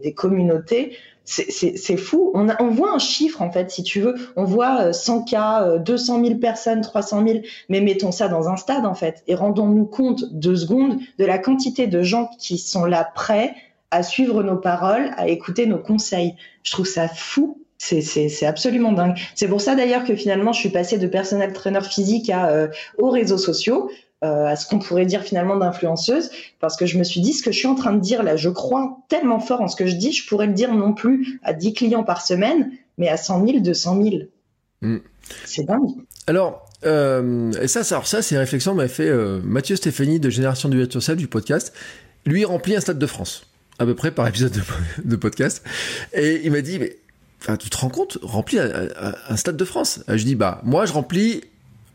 [0.03, 2.30] des, communautés c'est fou.
[2.34, 4.14] On, voit un chiffre, en fait, si tu veux.
[4.37, 7.41] On voit 100 euh, cas, 200 000 personnes, 300 000.
[7.68, 9.22] Mais mettons ça dans un stade, en fait.
[9.26, 13.55] Et rendons-nous compte deux secondes de la quantité de gens qui sont là prêts
[13.91, 16.34] à suivre nos paroles, à écouter nos conseils.
[16.62, 17.62] Je trouve ça fou.
[17.78, 19.16] C'est absolument dingue.
[19.34, 22.68] C'est pour ça d'ailleurs que finalement je suis passée de personnel trainer physique à, euh,
[22.99, 23.91] aux réseaux sociaux,
[24.24, 27.43] euh, à ce qu'on pourrait dire finalement d'influenceuse, parce que je me suis dit ce
[27.43, 29.87] que je suis en train de dire là, je crois tellement fort en ce que
[29.87, 33.18] je dis, je pourrais le dire non plus à 10 clients par semaine, mais à
[33.18, 34.03] 100 000, 200
[34.82, 34.99] 000.
[35.45, 35.91] C'est dingue.
[36.26, 39.12] Alors, euh, et ça, ça, ça c'est une réflexion m'a fait
[39.45, 41.74] Mathieu Stéphanie de Génération du Yourself du podcast.
[42.24, 43.47] Lui, remplit un stade de France
[43.78, 44.52] à peu près par épisode
[45.04, 45.62] de, podcast.
[46.12, 46.96] Et il m'a dit, mais
[47.58, 50.00] tu te rends compte, remplir un, un, stade de France.
[50.08, 51.42] Je dis, bah moi je remplis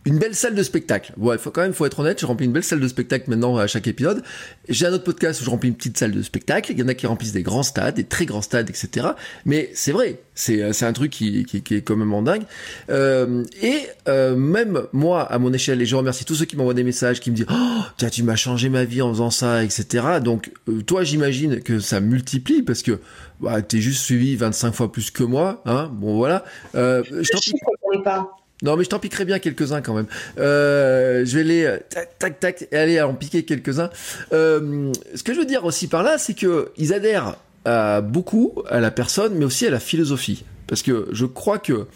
[0.06, 1.14] une belle salle de spectacle.
[1.18, 3.58] Ouais, faut quand même, faut être honnête, je remplis une belle salle de spectacle maintenant
[3.58, 4.24] à chaque épisode.
[4.68, 6.72] J'ai un autre podcast où je remplis une petite salle de spectacle.
[6.72, 9.10] Il y en a qui remplissent des grands stades, des très grands stades, etc.
[9.46, 12.44] Mais c'est vrai, c'est c'est un truc qui, qui, qui est quand même en dingue.
[12.90, 16.74] Euh, et euh, même moi, à mon échelle, et je remercie tous ceux qui m'envoient
[16.74, 19.64] des messages, qui me disent, oh, tiens, tu m'as changé ma vie en faisant ça,
[19.64, 20.20] etc.
[20.24, 23.00] Donc euh, toi, j'imagine que ça multiplie parce que
[23.40, 25.92] bah, t'es juste suivi 25 fois plus que moi, hein.
[25.94, 26.44] Bon voilà.
[26.76, 28.41] Euh, je t'en pas.
[28.62, 30.06] Non, mais je t'en piquerai bien quelques-uns quand même.
[30.38, 33.90] Euh, je vais les euh, tac tac tac et aller en piquer quelques-uns.
[34.34, 38.62] Euh, ce que je veux dire aussi par là, c'est que ils adhèrent à beaucoup
[38.70, 40.46] à la personne, mais aussi à la philosophie.
[40.68, 41.88] Parce que je crois que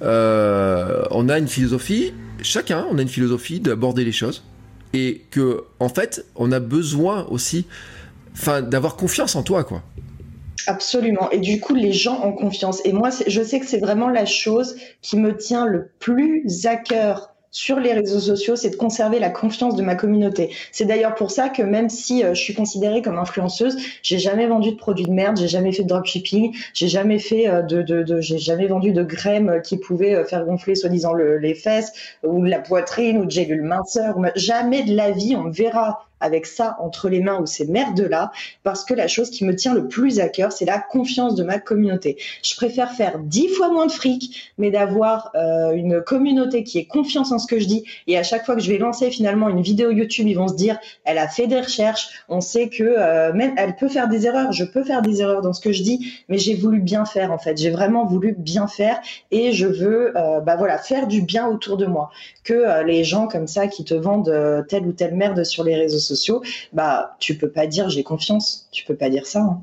[0.00, 2.12] on a une philosophie,
[2.42, 4.42] chacun, on a une philosophie d'aborder les choses,
[4.92, 7.66] et que en fait, on a besoin aussi,
[8.32, 9.82] enfin, d'avoir confiance en toi, quoi.
[10.66, 11.30] Absolument.
[11.30, 12.80] Et du coup, les gens ont confiance.
[12.84, 16.76] Et moi, je sais que c'est vraiment la chose qui me tient le plus à
[16.76, 20.50] cœur sur les réseaux sociaux, c'est de conserver la confiance de ma communauté.
[20.70, 24.46] C'est d'ailleurs pour ça que même si euh, je suis considérée comme influenceuse, j'ai jamais
[24.46, 27.80] vendu de produits de merde, j'ai jamais fait de dropshipping, j'ai jamais fait euh, de,
[27.80, 31.54] de, de j'ai jamais vendu de crème qui pouvait euh, faire gonfler soi-disant le, les
[31.54, 31.92] fesses
[32.22, 34.16] ou la poitrine ou de gélule minceur.
[34.36, 38.84] Jamais de la vie on verra avec ça entre les mains ou ces merdes-là, parce
[38.84, 41.58] que la chose qui me tient le plus à cœur, c'est la confiance de ma
[41.58, 42.16] communauté.
[42.42, 46.84] Je préfère faire dix fois moins de fric, mais d'avoir euh, une communauté qui ait
[46.84, 47.84] confiance en ce que je dis.
[48.06, 50.54] Et à chaque fois que je vais lancer finalement une vidéo YouTube, ils vont se
[50.54, 54.26] dire, elle a fait des recherches, on sait que euh, même elle peut faire des
[54.26, 57.04] erreurs, je peux faire des erreurs dans ce que je dis, mais j'ai voulu bien
[57.04, 57.56] faire en fait.
[57.56, 59.00] J'ai vraiment voulu bien faire
[59.30, 62.10] et je veux, euh, bah voilà, faire du bien autour de moi.
[62.44, 65.98] Que les gens comme ça qui te vendent telle ou telle merde sur les réseaux
[66.08, 66.42] sociaux,
[66.72, 69.40] bah tu peux pas dire j'ai confiance, tu peux pas dire ça.
[69.40, 69.62] Et hein.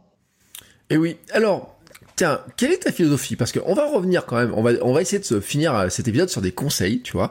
[0.91, 1.17] eh oui.
[1.31, 1.75] Alors,
[2.15, 3.35] Tiens, quelle est ta philosophie?
[3.35, 5.89] Parce qu'on va revenir quand même, on va, on va essayer de se finir euh,
[5.89, 7.29] cet épisode sur des conseils, tu vois.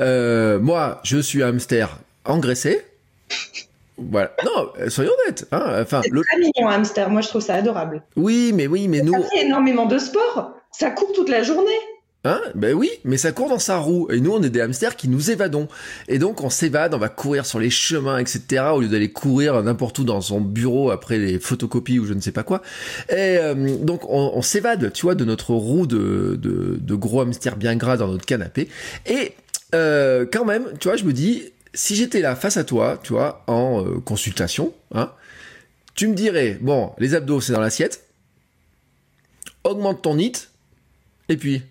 [0.00, 2.84] Euh, moi, je suis un hamster engraissé.
[3.96, 4.30] Voilà.
[4.44, 5.46] Non, euh, soyons honnêtes.
[5.50, 5.80] Hein.
[5.80, 7.08] Enfin, c'est très mignon, hamster.
[7.08, 8.02] Moi, je trouve ça adorable.
[8.16, 9.12] Oui, mais oui, mais nous.
[9.12, 10.52] Ça fait énormément de sport.
[10.72, 11.80] Ça court toute la journée.
[12.24, 12.40] Hein?
[12.56, 14.08] Ben oui, mais ça court dans sa roue.
[14.10, 15.68] Et nous, on est des hamsters qui nous évadons.
[16.08, 18.64] Et donc, on s'évade, on va courir sur les chemins, etc.
[18.74, 22.20] Au lieu d'aller courir n'importe où dans son bureau après les photocopies ou je ne
[22.20, 22.60] sais pas quoi.
[23.08, 27.96] Et euh, donc, on, s'évade, tu vois, de notre roue de, gros hamster bien gras
[27.96, 28.68] dans notre canapé.
[29.06, 29.34] Et
[29.74, 33.12] euh, quand même, tu vois, je me dis, si j'étais là face à toi, tu
[33.12, 35.12] vois, en euh, consultation, hein,
[35.94, 38.08] tu me dirais, bon, les abdos, c'est dans l'assiette.
[39.62, 40.48] Augmente ton NIT.
[41.28, 41.62] Et puis,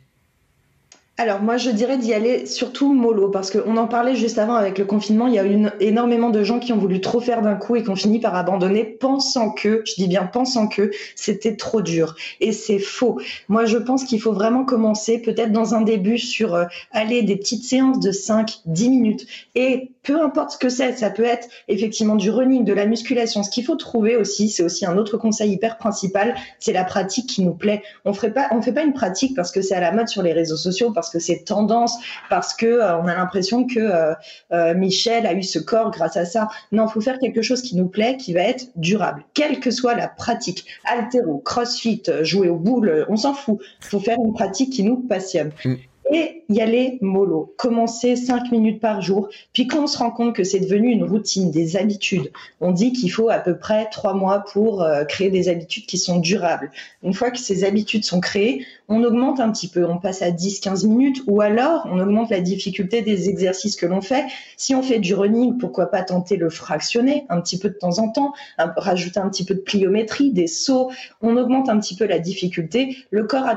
[1.20, 4.78] alors moi je dirais d'y aller surtout mollo parce qu'on en parlait juste avant avec
[4.78, 7.56] le confinement, il y a eu énormément de gens qui ont voulu trop faire d'un
[7.56, 11.56] coup et qui ont fini par abandonner pensant que, je dis bien pensant que c'était
[11.56, 13.20] trop dur et c'est faux.
[13.50, 17.36] Moi je pense qu'il faut vraiment commencer peut-être dans un début sur euh, aller des
[17.36, 21.50] petites séances de 5 10 minutes et peu importe ce que c'est, ça peut être
[21.68, 23.44] effectivement du running, de la musculation.
[23.44, 27.28] Ce qu'il faut trouver aussi, c'est aussi un autre conseil hyper principal, c'est la pratique
[27.28, 27.84] qui nous plaît.
[28.06, 30.56] On on fait pas une pratique parce que c'est à la mode sur les réseaux
[30.56, 31.98] sociaux parce que c'est tendance,
[32.30, 34.14] parce que euh, on a l'impression que euh,
[34.54, 36.48] euh, Michel a eu ce corps grâce à ça.
[36.72, 39.94] Non, faut faire quelque chose qui nous plaît, qui va être durable, quelle que soit
[39.94, 40.66] la pratique.
[40.86, 43.60] Altéro, crossfit, jouer aux boules, on s'en fout.
[43.82, 45.52] Faut faire une pratique qui nous passionne.
[45.66, 45.76] Mm
[46.12, 47.54] et y aller mollo.
[47.58, 49.30] Commencer cinq minutes par jour.
[49.54, 52.32] Puis quand on se rend compte que c'est devenu une routine, des habitudes,
[52.62, 55.98] on dit qu'il faut à peu près trois mois pour euh, créer des habitudes qui
[55.98, 56.72] sont durables.
[57.04, 59.86] Une fois que ces habitudes sont créées, on augmente un petit peu.
[59.86, 64.02] On passe à 10-15 minutes ou alors on augmente la difficulté des exercices que l'on
[64.02, 64.26] fait.
[64.56, 68.00] Si on fait du running, pourquoi pas tenter le fractionner un petit peu de temps
[68.00, 70.90] en temps, rajouter un petit peu de pliométrie, des sauts.
[71.22, 72.98] On augmente un petit peu la difficulté.
[73.12, 73.48] Le corps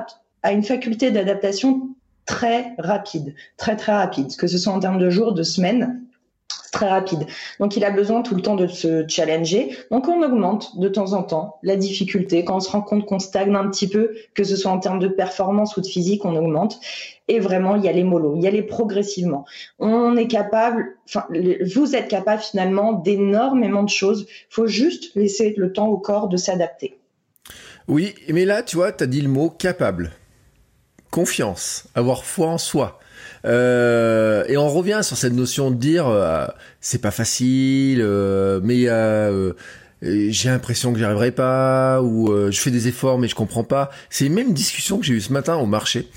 [0.43, 1.95] a une faculté d'adaptation
[2.27, 6.01] très rapide, très très rapide, que ce soit en termes de jours, de semaines,
[6.71, 7.27] très rapide.
[7.59, 9.77] Donc il a besoin tout le temps de se challenger.
[9.91, 12.45] Donc on augmente de temps en temps la difficulté.
[12.45, 14.99] Quand on se rend compte qu'on stagne un petit peu, que ce soit en termes
[14.99, 16.79] de performance ou de physique, on augmente.
[17.29, 19.45] Et vraiment, il y a les mollo, il y a les progressivement.
[19.79, 21.27] On est capable, enfin,
[21.75, 24.27] vous êtes capable finalement d'énormément de choses.
[24.29, 26.99] Il faut juste laisser le temps au corps de s'adapter.
[27.89, 30.13] Oui, mais là, tu vois, tu as dit le mot capable
[31.11, 33.01] confiance, avoir foi en soi.
[33.45, 36.47] Euh, et on revient sur cette notion de dire euh,
[36.81, 39.53] c'est pas facile, euh, mais euh,
[40.03, 43.65] j'ai l'impression que j'y arriverai pas ou euh, je fais des efforts mais je comprends
[43.65, 43.91] pas.
[44.09, 46.09] C'est une même discussion que j'ai eu ce matin au marché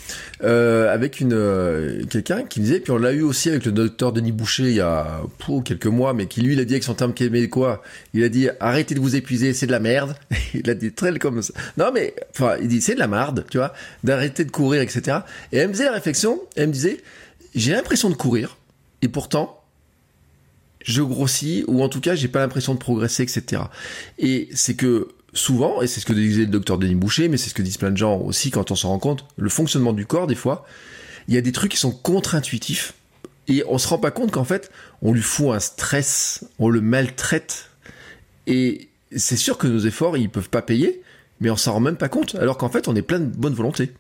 [0.44, 3.72] euh, avec une euh, quelqu'un qui me disait puis on l'a eu aussi avec le
[3.72, 6.74] docteur Denis Boucher il y a pour quelques mois mais qui lui il a dit
[6.74, 7.14] avec son terme
[7.52, 7.82] quoi
[8.14, 10.16] il a dit arrêtez de vous épuiser c'est de la merde
[10.54, 11.54] il a dit très comme ça.
[11.78, 13.74] Non mais enfin il dit c'est de la merde tu vois
[14.04, 15.20] d'arrêter de courir etc
[15.52, 17.00] et elle me faisait la réflexion elle me disait
[17.54, 18.58] j'ai l'impression de courir
[19.02, 19.63] et pourtant
[20.84, 23.64] je grossis ou en tout cas j'ai pas l'impression de progresser, etc.
[24.20, 27.50] Et c'est que souvent, et c'est ce que disait le docteur Denis Boucher, mais c'est
[27.50, 30.06] ce que disent plein de gens aussi quand on s'en rend compte, le fonctionnement du
[30.06, 30.66] corps des fois,
[31.28, 32.94] il y a des trucs qui sont contre-intuitifs
[33.48, 34.72] et on se rend pas compte qu'en fait
[35.02, 37.70] on lui fout un stress, on le maltraite
[38.48, 41.02] et c'est sûr que nos efforts ils peuvent pas payer,
[41.40, 43.54] mais on s'en rend même pas compte alors qu'en fait on est plein de bonne
[43.54, 43.92] volonté.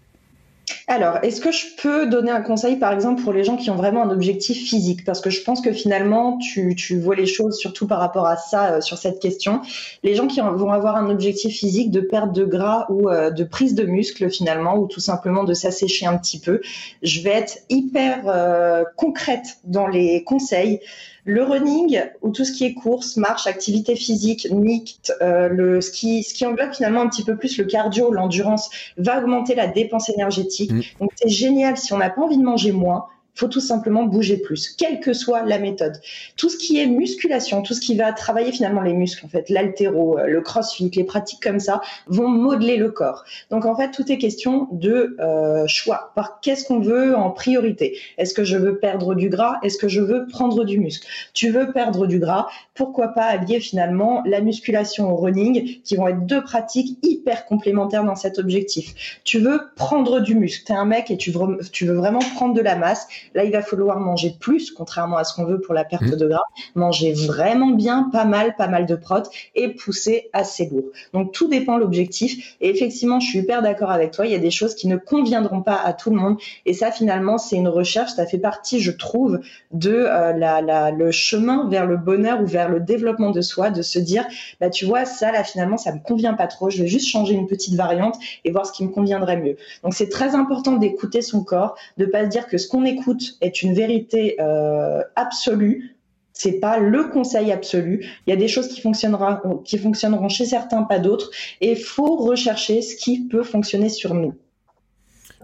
[0.87, 3.75] Alors, est-ce que je peux donner un conseil, par exemple, pour les gens qui ont
[3.75, 5.05] vraiment un objectif physique?
[5.05, 8.73] Parce que je pense que finalement, tu, vois les choses surtout par rapport à ça,
[8.73, 9.61] euh, sur cette question.
[10.03, 13.43] Les gens qui vont avoir un objectif physique de perte de gras ou euh, de
[13.43, 16.61] prise de muscle, finalement, ou tout simplement de s'assécher un petit peu,
[17.01, 20.79] je vais être hyper euh, concrète dans les conseils.
[21.25, 26.23] Le running ou tout ce qui est course, marche, activité physique, NICT, euh, le ski,
[26.23, 30.09] ce qui englobe finalement un petit peu plus le cardio, l'endurance, va augmenter la dépense
[30.09, 30.71] énergétique.
[30.71, 30.81] Mmh.
[30.99, 34.37] Donc c'est génial si on n'a pas envie de manger moins, faut tout simplement bouger
[34.37, 35.99] plus, quelle que soit la méthode.
[36.37, 39.49] Tout ce qui est musculation, tout ce qui va travailler finalement les muscles, en fait,
[39.49, 43.23] l'altéro, euh, le crossfit, les pratiques comme ça, vont modeler le corps.
[43.49, 46.11] Donc en fait, tout est question de euh, choix.
[46.15, 47.97] Par qu'est-ce qu'on veut en priorité?
[48.17, 49.57] Est-ce que je veux perdre du gras?
[49.63, 51.07] Est-ce que je veux prendre du muscle?
[51.33, 56.07] Tu veux perdre du gras Pourquoi pas allier finalement la musculation au running, qui vont
[56.07, 59.19] être deux pratiques hyper complémentaires dans cet objectif.
[59.23, 60.63] Tu veux prendre du muscle.
[60.65, 63.61] Tu es un mec et tu veux vraiment prendre de la masse Là, il va
[63.61, 66.43] falloir manger plus, contrairement à ce qu'on veut pour la perte de gras.
[66.75, 69.23] Manger vraiment bien, pas mal, pas mal de prot
[69.55, 70.85] et pousser assez lourd.
[71.13, 72.55] Donc tout dépend l'objectif.
[72.61, 74.25] Et effectivement, je suis hyper d'accord avec toi.
[74.25, 76.37] Il y a des choses qui ne conviendront pas à tout le monde.
[76.65, 78.11] Et ça, finalement, c'est une recherche.
[78.13, 79.39] Ça fait partie, je trouve,
[79.71, 83.81] de euh, la, le chemin vers le bonheur ou vers le développement de soi, de
[83.81, 84.25] se dire,
[84.59, 86.69] bah tu vois, ça là, finalement, ça me convient pas trop.
[86.69, 89.57] Je vais juste changer une petite variante et voir ce qui me conviendrait mieux.
[89.83, 93.12] Donc c'est très important d'écouter son corps, de pas se dire que ce qu'on écoute
[93.41, 95.95] est une vérité euh, absolue.
[96.33, 98.05] C'est pas le conseil absolu.
[98.25, 101.29] Il y a des choses qui fonctionneront, qui fonctionneront chez certains, pas d'autres.
[101.61, 104.33] Et il faut rechercher ce qui peut fonctionner sur nous.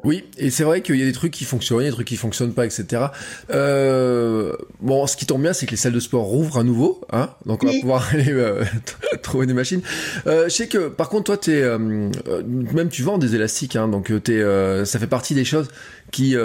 [0.03, 2.53] Oui, et c'est vrai qu'il y a des trucs qui fonctionnent, des trucs qui fonctionnent
[2.53, 3.07] pas, etc.
[3.49, 7.01] Euh, bon, ce qui tombe bien, c'est que les salles de sport rouvrent à nouveau,
[7.11, 8.63] hein, donc on va pouvoir aller euh,
[9.23, 9.81] trouver des machines.
[10.27, 14.11] Euh, je sais que, par contre, toi, t'es, même tu vends des élastiques, hein, donc
[14.23, 14.41] t'es,
[14.85, 15.67] ça fait partie des choses
[16.11, 16.35] qui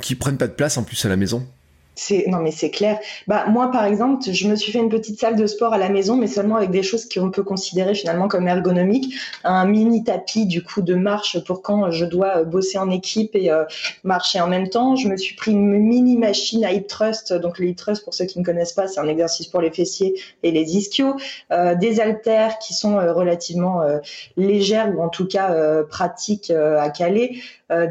[0.00, 1.46] qui prennent pas de place en plus à la maison.
[2.26, 2.98] Non mais c'est clair.
[3.26, 5.88] Bah moi par exemple, je me suis fait une petite salle de sport à la
[5.88, 9.14] maison, mais seulement avec des choses qu'on peut considérer finalement comme ergonomiques.
[9.44, 13.34] Un mini tapis du coup de marche pour quand je dois euh, bosser en équipe
[13.34, 13.64] et euh,
[14.04, 14.94] marcher en même temps.
[14.94, 17.32] Je me suis pris une mini machine à hip thrust.
[17.32, 19.70] Donc le hip thrust pour ceux qui ne connaissent pas, c'est un exercice pour les
[19.70, 21.16] fessiers et les ischios.
[21.50, 23.80] Euh, des haltères qui sont relativement
[24.36, 27.40] légères ou en tout cas pratiques à caler.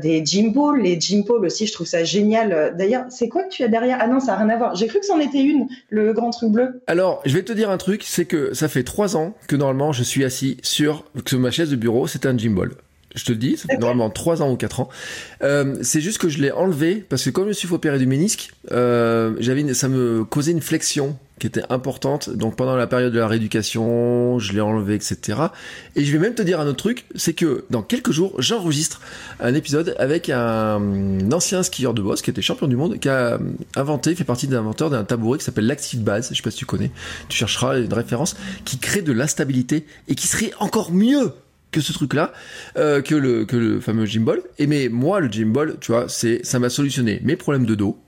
[0.02, 0.98] Des gym balls, les
[1.28, 2.76] balls aussi, je trouve ça génial.
[2.78, 3.98] D'ailleurs, c'est quoi que tu as derrière?
[4.00, 4.76] Ah non, ça n'a rien à voir.
[4.76, 6.82] J'ai cru que c'en était une, le grand truc bleu.
[6.88, 9.92] Alors, je vais te dire un truc, c'est que ça fait trois ans que normalement
[9.92, 11.06] je suis assis sur
[11.38, 12.72] ma chaise de bureau, c'est un ball.
[13.16, 14.90] Je te le dis, ça fait normalement 3 ans ou 4 ans.
[15.42, 17.98] Euh, c'est juste que je l'ai enlevé parce que comme je me suis fait opérer
[17.98, 22.30] du ménisque, euh, j'avais ça me causait une flexion qui était importante.
[22.30, 25.40] Donc pendant la période de la rééducation, je l'ai enlevé, etc.
[25.96, 29.02] Et je vais même te dire un autre truc, c'est que dans quelques jours, j'enregistre
[29.40, 33.40] un épisode avec un ancien skieur de boss qui était champion du monde, qui a
[33.76, 36.30] inventé, fait partie des inventeurs d'un tabouret qui s'appelle l'Active Base.
[36.32, 36.92] Je sais pas si tu connais.
[37.28, 41.32] Tu chercheras une référence qui crée de l'instabilité et qui serait encore mieux
[41.76, 42.32] que ce truc-là,
[42.78, 44.40] euh, que, le, fameux Gimbal.
[44.60, 48.00] Et mais moi, le Gimbal, tu vois, c'est, ça m'a solutionné mes problèmes de dos,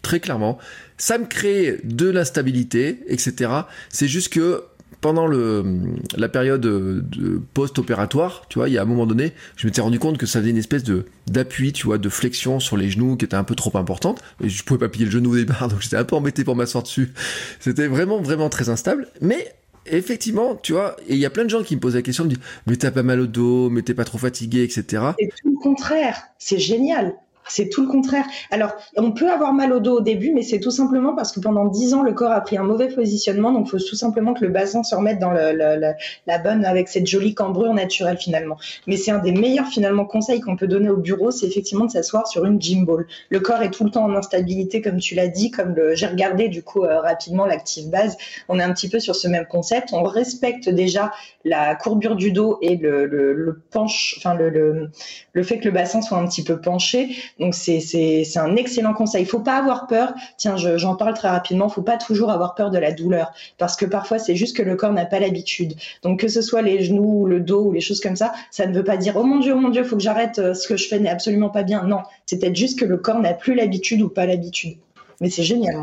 [0.00, 0.58] très clairement.
[0.96, 3.50] Ça me crée de l'instabilité, etc.
[3.88, 4.62] C'est juste que
[5.00, 9.82] pendant la période de post-opératoire, tu vois, il y a un moment donné, je m'étais
[9.82, 12.88] rendu compte que ça faisait une espèce de d'appui, tu vois, de flexion sur les
[12.88, 14.22] genoux qui était un peu trop importante.
[14.42, 16.54] Et je pouvais pas plier le genou au départ, donc j'étais un peu embêté pour
[16.56, 17.12] m'asseoir dessus.
[17.58, 19.08] C'était vraiment, vraiment très instable.
[19.20, 19.52] Mais
[19.86, 22.24] effectivement, tu vois, et il y a plein de gens qui me posent la question,
[22.24, 24.84] me disent, mais t'as pas mal au dos, mais t'es pas trop fatigué, etc.
[25.18, 26.22] C'est tout le contraire.
[26.38, 27.14] C'est génial.
[27.48, 28.24] C'est tout le contraire.
[28.50, 31.40] Alors, on peut avoir mal au dos au début, mais c'est tout simplement parce que
[31.40, 33.52] pendant dix ans, le corps a pris un mauvais positionnement.
[33.52, 37.06] Donc, il faut tout simplement que le bassin se remette dans la bonne, avec cette
[37.06, 38.56] jolie cambrure naturelle finalement.
[38.86, 41.90] Mais c'est un des meilleurs finalement conseils qu'on peut donner au bureau, c'est effectivement de
[41.90, 43.06] s'asseoir sur une gym ball.
[43.30, 46.48] Le corps est tout le temps en instabilité, comme tu l'as dit, comme j'ai regardé
[46.48, 48.16] du coup euh, rapidement l'active base.
[48.48, 49.90] On est un petit peu sur ce même concept.
[49.92, 51.12] On respecte déjà
[51.44, 56.26] la courbure du dos et le, penche, enfin le fait que le bassin soit un
[56.26, 57.16] petit peu penché.
[57.40, 59.22] Donc c'est un excellent conseil.
[59.22, 60.14] Il faut pas avoir peur.
[60.36, 61.68] Tiens, j'en parle très rapidement.
[61.68, 64.76] Faut pas toujours avoir peur de la douleur parce que parfois c'est juste que le
[64.76, 65.74] corps n'a pas l'habitude.
[66.02, 68.74] Donc que ce soit les genoux, le dos ou les choses comme ça, ça ne
[68.74, 70.38] veut pas dire oh mon dieu, oh mon dieu, faut que j'arrête.
[70.38, 71.84] Euh, ce que je fais n'est absolument pas bien.
[71.84, 74.76] Non, c'est peut-être juste que le corps n'a plus l'habitude ou pas l'habitude.
[75.20, 75.76] Mais c'est génial,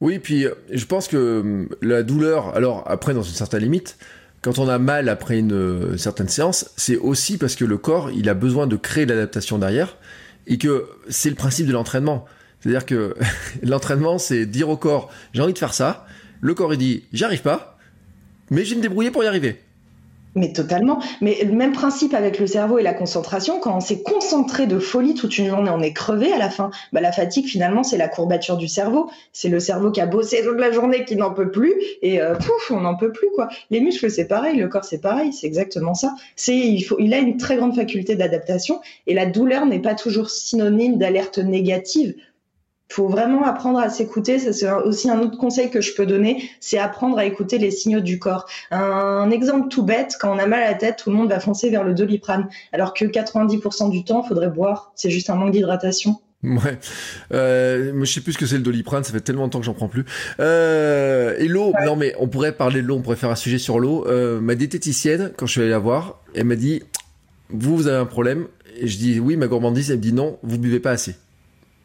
[0.00, 3.96] Oui, puis euh, je pense que hum, la douleur, alors après dans une certaine limite,
[4.42, 8.10] quand on a mal après une, euh, certaine séance, c'est aussi parce que le corps,
[8.10, 9.96] il a besoin de créer l'adaptation derrière
[10.46, 12.24] et que c'est le principe de l'entraînement.
[12.60, 13.14] C'est-à-dire que
[13.62, 16.06] l'entraînement, c'est dire au corps, j'ai envie de faire ça.
[16.40, 17.78] Le corps, il dit, j'y arrive pas,
[18.50, 19.60] mais je vais me débrouiller pour y arriver.
[20.36, 21.00] Mais totalement.
[21.22, 24.78] Mais le même principe avec le cerveau et la concentration, quand on s'est concentré de
[24.78, 26.70] folie toute une journée, on est crevé à la fin.
[26.92, 29.10] Bah, la fatigue, finalement, c'est la courbature du cerveau.
[29.32, 32.34] C'est le cerveau qui a bossé toute la journée qui n'en peut plus et euh,
[32.34, 33.48] pouf, on n'en peut plus quoi.
[33.70, 36.14] Les muscles, c'est pareil, le corps, c'est pareil, c'est exactement ça.
[36.36, 36.56] C'est
[36.98, 41.38] il a une très grande faculté d'adaptation et la douleur n'est pas toujours synonyme d'alerte
[41.38, 42.14] négative
[42.88, 44.38] faut vraiment apprendre à s'écouter.
[44.38, 47.70] Ça, c'est aussi un autre conseil que je peux donner, c'est apprendre à écouter les
[47.70, 48.46] signaux du corps.
[48.70, 51.40] Un, exemple tout bête, quand on a mal à la tête, tout le monde va
[51.40, 54.92] foncer vers le doliprane, alors que 90% du temps, il faudrait boire.
[54.94, 56.16] C'est juste un manque d'hydratation.
[56.42, 56.78] Ouais.
[57.32, 59.58] Euh, moi, je sais plus ce que c'est le doliprane, ça fait tellement de temps
[59.58, 60.04] que j'en prends plus.
[60.38, 63.58] Euh, et l'eau, non mais on pourrait parler de l'eau, on pourrait faire un sujet
[63.58, 64.06] sur l'eau.
[64.06, 66.82] Euh, ma diététicienne, quand je suis allé la voir, elle m'a dit,
[67.50, 68.46] vous, vous avez un problème.
[68.78, 71.16] Et je dis, oui, ma gourmandise, elle me dit, non, vous buvez pas assez.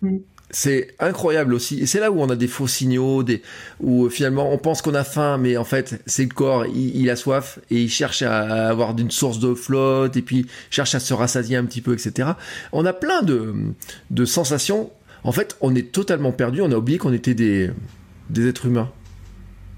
[0.02, 0.18] Mm
[0.52, 1.80] c'est incroyable aussi.
[1.80, 3.24] Et c'est là où on a des faux signaux,
[3.80, 7.16] où finalement on pense qu'on a faim, mais en fait c'est le corps, il, a
[7.16, 11.14] soif et il cherche à avoir d'une source de flotte et puis cherche à se
[11.14, 12.30] rassasier un petit peu, etc.
[12.72, 14.92] On a plein de, sensations.
[15.24, 16.62] En fait, on est totalement perdu.
[16.62, 17.70] On a oublié qu'on était des,
[18.30, 18.92] des êtres humains.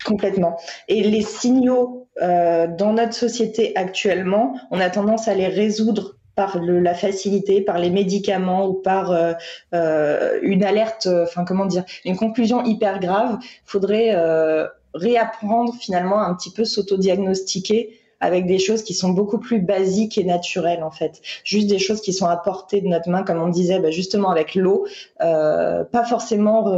[0.05, 0.57] Complètement.
[0.87, 6.59] Et les signaux euh, dans notre société actuellement, on a tendance à les résoudre par
[6.59, 9.33] le, la facilité, par les médicaments ou par euh,
[9.73, 16.33] euh une alerte, enfin comment dire, une conclusion hyper grave, faudrait euh, réapprendre finalement un
[16.35, 21.21] petit peu s'autodiagnostiquer avec des choses qui sont beaucoup plus basiques et naturelles en fait.
[21.43, 24.31] Juste des choses qui sont à portée de notre main, comme on disait, bah, justement
[24.31, 24.87] avec l'eau.
[25.21, 26.73] Euh, pas forcément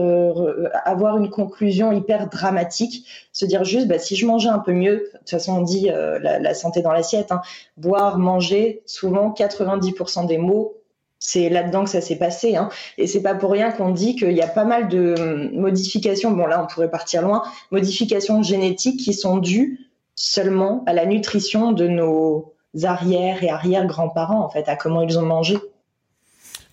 [0.85, 3.05] avoir une conclusion hyper dramatique.
[3.31, 5.91] Se dire juste, bah, si je mangeais un peu mieux, de toute façon on dit
[5.91, 7.41] euh, la, santé dans l'assiette, hein,
[7.77, 10.77] boire, manger, souvent 90% des mots
[11.17, 12.55] c'est là-dedans que ça s'est passé.
[12.55, 12.69] Hein.
[12.97, 16.29] Et c'est pas pour rien qu'on dit qu'il y a pas mal de modifications.
[16.31, 17.41] Bon, là, on pourrait partir loin.
[17.71, 19.84] Modifications génétiques qui sont dues
[20.15, 25.25] seulement à la nutrition de nos arrière et arrière-grands-parents, en fait, à comment ils ont
[25.25, 25.57] mangé.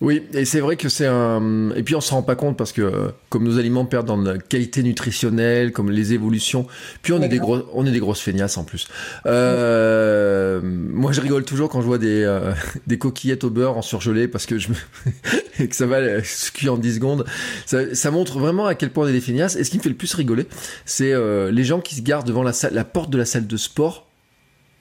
[0.03, 1.71] Oui, et c'est vrai que c'est un.
[1.77, 4.83] Et puis on se rend pas compte parce que comme nos aliments perdent en qualité
[4.83, 6.67] nutritionnelle, comme les évolutions,
[7.01, 8.89] puis on est des gros, on est des grosses feignasses en plus.
[9.25, 10.59] Euh...
[10.61, 12.51] Moi, je rigole toujours quand je vois des euh,
[12.87, 14.75] des coquillettes au beurre en surgelé parce que je me...
[15.59, 17.25] et que ça va se cuire en 10 secondes.
[17.65, 19.55] Ça, ça, montre vraiment à quel point on est des feignasses.
[19.55, 20.47] Et ce qui me fait le plus rigoler,
[20.83, 23.47] c'est euh, les gens qui se gardent devant la salle, la porte de la salle
[23.47, 24.09] de sport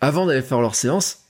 [0.01, 1.22] avant d'aller faire leur séance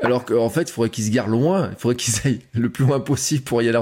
[0.00, 2.84] alors qu'en fait, il faudrait qu'ils se garent loin, il faudrait qu'ils aillent le plus
[2.84, 3.80] loin possible pour y aller,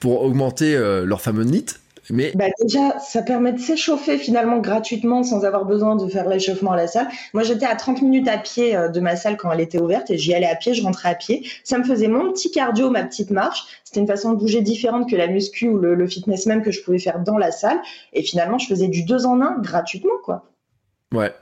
[0.00, 1.66] pour augmenter euh, leur fameux NIT.
[2.10, 6.72] Mais bah déjà, ça permet de s'échauffer finalement gratuitement sans avoir besoin de faire l'échauffement
[6.72, 7.08] à la salle.
[7.32, 10.10] Moi, j'étais à 30 minutes à pied euh, de ma salle quand elle était ouverte
[10.10, 11.46] et j'y allais à pied, je rentrais à pied.
[11.64, 13.64] Ça me faisait mon petit cardio, ma petite marche.
[13.84, 16.70] C'était une façon de bouger différente que la muscu ou le, le fitness même que
[16.70, 17.80] je pouvais faire dans la salle.
[18.12, 20.44] Et finalement, je faisais du deux en un gratuitement, quoi.
[21.14, 21.32] Ouais.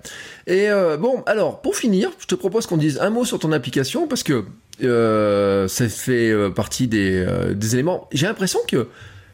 [0.47, 3.53] Et euh, bon, alors pour finir, je te propose qu'on dise un mot sur ton
[3.53, 4.45] application parce que
[4.83, 8.09] euh, ça fait euh, partie des, des éléments.
[8.13, 8.89] J'ai l'impression que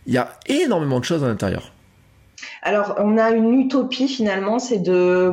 [0.07, 1.73] il y a énormément de choses à l'intérieur.
[2.63, 5.33] Alors, on a une utopie finalement, c'est de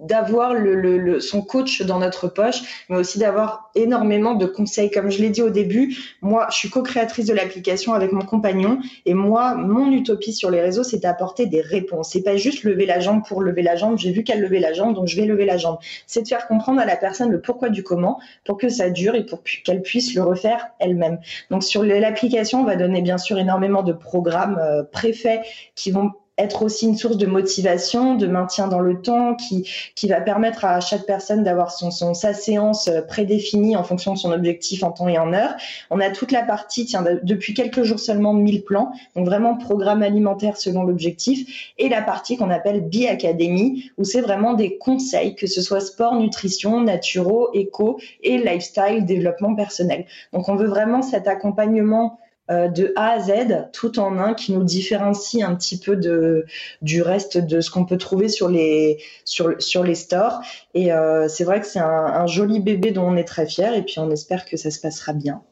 [0.00, 4.90] d'avoir le, son coach dans notre poche, mais aussi d'avoir énormément de conseils.
[4.90, 8.80] Comme je l'ai dit au début, moi, je suis co-créatrice de l'application avec mon compagnon,
[9.06, 12.10] et moi, mon utopie sur les réseaux, c'est d'apporter des réponses.
[12.12, 13.98] C'est pas juste lever la jambe pour lever la jambe.
[13.98, 15.78] J'ai vu qu'elle levait la jambe, donc je vais lever la jambe.
[16.06, 19.14] C'est de faire comprendre à la personne le pourquoi du comment, pour que ça dure
[19.14, 21.18] et pour qu'elle puisse le refaire elle-même.
[21.50, 25.42] Donc sur l'application, on va donner bien sûr énormément de programmes euh, préfaits
[25.74, 30.08] qui vont être aussi une source de motivation, de maintien dans le temps, qui, qui
[30.08, 34.18] va permettre à chaque personne d'avoir son, son, sa séance euh, prédéfinie en fonction de
[34.18, 35.54] son objectif en temps et en heure.
[35.90, 40.02] On a toute la partie, tiens, depuis quelques jours seulement, 1000 plans, donc vraiment programme
[40.02, 45.34] alimentaire selon l'objectif, et la partie qu'on appelle Bi Academy, où c'est vraiment des conseils,
[45.34, 50.06] que ce soit sport, nutrition, naturaux, éco et lifestyle, développement personnel.
[50.32, 52.18] Donc on veut vraiment cet accompagnement
[52.50, 56.44] de A à Z, tout en un, qui nous différencie un petit peu de,
[56.82, 60.40] du reste de ce qu'on peut trouver sur les, sur, sur les stores.
[60.74, 63.82] Et euh, c'est vrai que c'est un, joli bébé dont on est très fier et
[63.82, 65.42] puis on espère que ça se passera bien.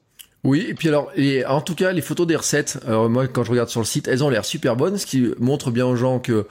[0.43, 3.45] Oui, et puis alors, et en tout cas, les photos des recettes, alors moi, quand
[3.45, 5.97] je regarde sur le site, elles ont l'air super bonnes, ce qui montre bien aux
[5.97, 6.47] gens que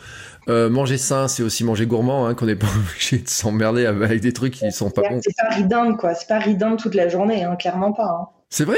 [0.48, 4.22] euh, manger sain, c'est aussi manger gourmand, hein, qu'on n'est pas obligé de s'emmerder avec
[4.22, 5.20] des trucs qui sont pas bons.
[5.24, 6.14] C'est pas ridin, quoi.
[6.14, 8.10] C'est pas ridin toute la journée, hein, clairement pas.
[8.22, 8.28] Hein.
[8.52, 8.78] C'est vrai?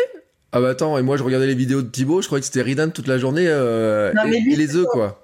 [0.54, 2.62] Ah bah attends, et moi je regardais les vidéos de Thibaut, je croyais que c'était
[2.62, 5.24] Ridan toute la journée euh, et, les œufs quoi.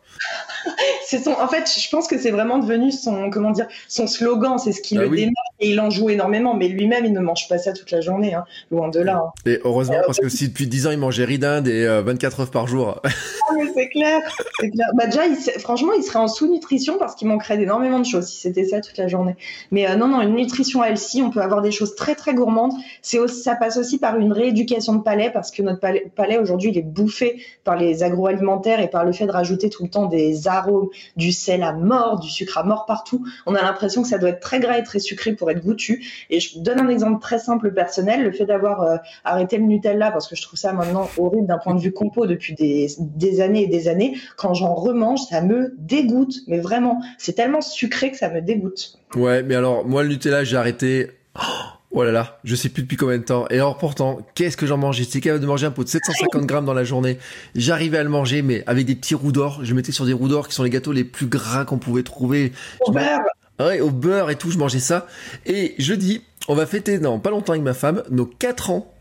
[1.08, 1.32] c'est son.
[1.32, 4.58] En fait, je pense que c'est vraiment devenu son, comment dire, son slogan.
[4.60, 6.54] C'est ce qui ah le démarque et il en joue énormément.
[6.54, 8.44] Mais lui-même, il ne mange pas ça toute la journée, hein.
[8.72, 9.24] loin de là.
[9.26, 9.32] Hein.
[9.46, 12.68] Et heureusement, parce que si depuis 10 ans il mangeait ridin des 24 heures par
[12.68, 13.02] jour.
[13.04, 13.10] ah,
[13.56, 14.20] mais c'est clair,
[14.60, 14.88] c'est clair.
[14.96, 15.22] Bah déjà,
[15.60, 18.98] franchement, il serait en sous-nutrition parce qu'il manquerait d'énormément de choses si c'était ça toute
[18.98, 19.38] la journée.
[19.72, 22.74] Mais euh, non, non, une nutrition healthy, on peut avoir des choses très très gourmandes.
[23.02, 26.72] C'est ça passe aussi par une rééducation de palais parce que notre palais, palais aujourd'hui,
[26.72, 30.06] il est bouffé par les agroalimentaires et par le fait de rajouter tout le temps
[30.06, 33.26] des arômes du sel à mort, du sucre à mort partout.
[33.46, 36.06] On a l'impression que ça doit être très gras et très sucré pour être goûtu.
[36.30, 40.12] Et je donne un exemple très simple personnel, le fait d'avoir euh, arrêté le Nutella,
[40.12, 43.64] parce que je trouve ça maintenant horrible d'un point de vue compo depuis des, années
[43.64, 46.36] et des années, quand j'en remange, ça me dégoûte.
[46.48, 49.00] Mais vraiment, c'est tellement sucré que ça me dégoûte.
[49.16, 51.12] Ouais, mais alors moi le Nutella, j'ai arrêté...
[51.36, 53.48] Oh Oh là là, je sais plus depuis combien de temps.
[53.50, 56.46] Et alors pourtant, qu'est-ce que j'en mangeais J'étais capable de manger un pot de 750
[56.46, 57.18] grammes dans la journée.
[57.56, 59.62] J'arrivais à le manger, mais avec des petits roux d'or.
[59.64, 62.04] Je mettais sur des roux d'or qui sont les gâteaux les plus gras qu'on pouvait
[62.04, 62.52] trouver.
[62.82, 63.22] Au beurre
[63.60, 65.08] Ouais, au beurre et tout, je mangeais ça.
[65.48, 68.94] Et jeudi, on va fêter dans pas longtemps avec ma femme nos 4 ans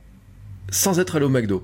[0.71, 1.63] sans être allé au McDo.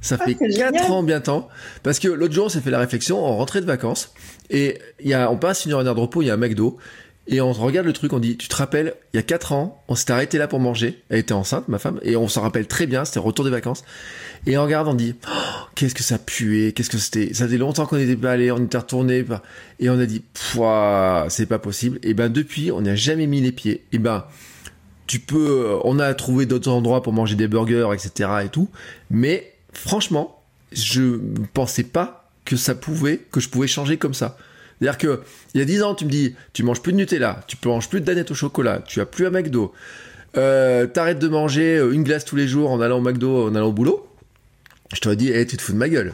[0.00, 1.44] Ça ah, fait 4 ans bientôt.
[1.82, 4.14] Parce que l'autre jour, on s'est fait la réflexion, en rentrée de vacances.
[4.48, 6.78] Et il y a, on passe une heure de repos, il y a un McDo.
[7.26, 9.82] Et on regarde le truc, on dit, tu te rappelles, il y a 4 ans,
[9.88, 11.02] on s'était arrêté là pour manger.
[11.08, 13.82] Elle était enceinte, ma femme, et on s'en rappelle très bien, c'était retour des vacances.
[14.46, 15.30] Et on regarde, on dit, oh,
[15.74, 17.32] qu'est-ce que ça puait, qu'est-ce que c'était.
[17.32, 19.24] Ça faisait longtemps qu'on n'était pas allé, on était retourné,
[19.80, 21.98] et on a dit, c'est pas possible.
[22.02, 23.84] Et ben depuis, on n'a jamais mis les pieds.
[23.92, 24.26] Et ben,
[25.06, 28.30] tu peux, on a trouvé d'autres endroits pour manger des burgers, etc.
[28.44, 28.68] et tout.
[29.10, 31.18] Mais franchement, je
[31.54, 34.36] pensais pas que ça pouvait, que je pouvais changer comme ça.
[34.84, 35.22] C'est-à-dire que
[35.54, 37.88] il y a 10 ans, tu me dis, tu manges plus de Nutella, tu manges
[37.88, 39.72] plus de danettes au chocolat, tu as plus à McDo,
[40.36, 43.54] euh, t'arrêtes de manger euh, une glace tous les jours en allant au McDo, en
[43.54, 44.06] allant au boulot.
[44.94, 46.12] Je t'aurais dit, hey, tu te fous de ma gueule.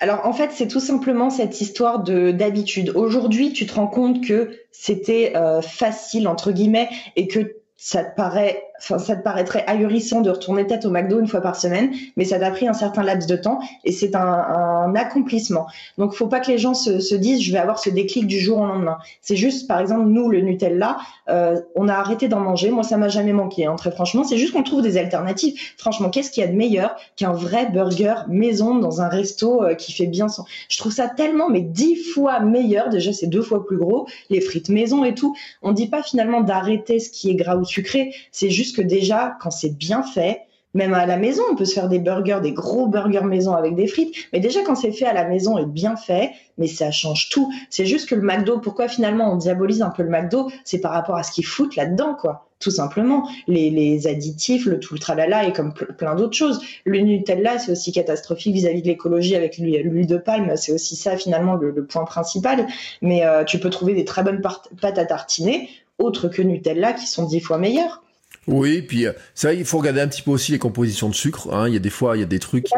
[0.00, 2.90] Alors en fait, c'est tout simplement cette histoire de d'habitude.
[2.96, 8.16] Aujourd'hui, tu te rends compte que c'était euh, facile entre guillemets et que ça te
[8.16, 12.24] paraît ça te paraîtrait ahurissant de retourner tête au McDo une fois par semaine, mais
[12.24, 15.66] ça t'a pris un certain laps de temps et c'est un, accomplissement.
[15.98, 18.38] Donc, faut pas que les gens se, se, disent je vais avoir ce déclic du
[18.38, 18.98] jour au lendemain.
[19.22, 22.70] C'est juste, par exemple, nous, le Nutella, euh, on a arrêté d'en manger.
[22.70, 24.24] Moi, ça m'a jamais manqué, hein, très franchement.
[24.24, 25.54] C'est juste qu'on trouve des alternatives.
[25.78, 29.74] Franchement, qu'est-ce qu'il y a de meilleur qu'un vrai burger maison dans un resto euh,
[29.74, 30.44] qui fait bien son.
[30.68, 32.88] Je trouve ça tellement, mais dix fois meilleur.
[32.90, 34.06] Déjà, c'est deux fois plus gros.
[34.30, 35.34] Les frites maison et tout.
[35.62, 38.12] On dit pas finalement d'arrêter ce qui est gras ou sucré.
[38.30, 40.42] C'est juste que déjà, quand c'est bien fait,
[40.74, 43.76] même à la maison, on peut se faire des burgers, des gros burgers maison avec
[43.76, 44.14] des frites.
[44.32, 47.52] Mais déjà, quand c'est fait à la maison et bien fait, mais ça change tout.
[47.70, 50.50] C'est juste que le McDo, pourquoi finalement on diabolise un peu le McDo?
[50.64, 52.48] C'est par rapport à ce qu'ils foutent là-dedans, quoi.
[52.58, 53.28] Tout simplement.
[53.46, 56.60] Les, additifs, le tout le tralala et comme plein d'autres choses.
[56.84, 60.56] Le Nutella, c'est aussi catastrophique vis-à-vis de l'écologie avec l'huile de palme.
[60.56, 62.66] C'est aussi ça, finalement, le, point principal.
[63.00, 65.68] Mais euh, tu peux trouver des très bonnes pâtes à tartiner,
[65.98, 68.02] autres que Nutella, qui sont dix fois meilleures.
[68.46, 71.52] Oui, puis ça, euh, il faut regarder un petit peu aussi les compositions de sucre.
[71.52, 71.68] Hein.
[71.68, 72.68] Il y a des fois, il y a des trucs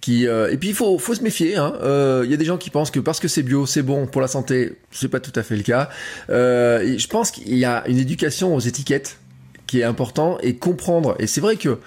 [0.00, 1.56] qui, euh, et puis il faut, faut se méfier.
[1.56, 1.74] Hein.
[1.82, 4.06] Euh, il y a des gens qui pensent que parce que c'est bio, c'est bon
[4.06, 4.72] pour la santé.
[4.90, 5.88] C'est pas tout à fait le cas.
[6.28, 9.18] je pense qu'il y a une éducation aux étiquettes
[9.66, 11.16] qui est important et comprendre.
[11.18, 11.78] Et c'est vrai que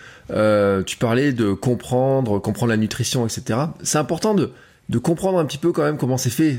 [0.83, 3.59] tu parlais de comprendre, comprendre la nutrition, etc.
[3.83, 4.51] C'est important de
[4.87, 6.57] de comprendre un petit peu quand même comment c'est fait.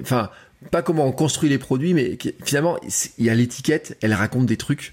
[0.00, 0.30] Enfin,
[0.70, 2.78] pas comment on construit les produits, mais finalement,
[3.18, 4.92] il y a l'étiquette, elle raconte des trucs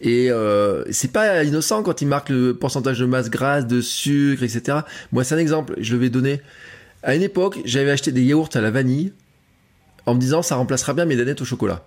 [0.00, 4.42] et euh, c'est pas innocent quand il marque le pourcentage de masse grasse, de sucre,
[4.42, 4.78] etc.
[5.12, 5.74] Moi, c'est un exemple.
[5.78, 6.40] Je le vais donner.
[7.02, 9.12] À une époque, j'avais acheté des yaourts à la vanille
[10.06, 11.84] en me disant ça remplacera bien mes danettes au chocolat.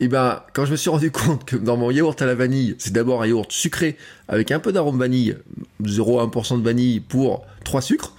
[0.00, 2.74] Et ben, quand je me suis rendu compte que dans mon yaourt à la vanille,
[2.78, 3.96] c'est d'abord un yaourt sucré
[4.28, 5.36] avec un peu d'arôme vanille,
[5.82, 8.14] 0,1% de vanille pour 3 sucres,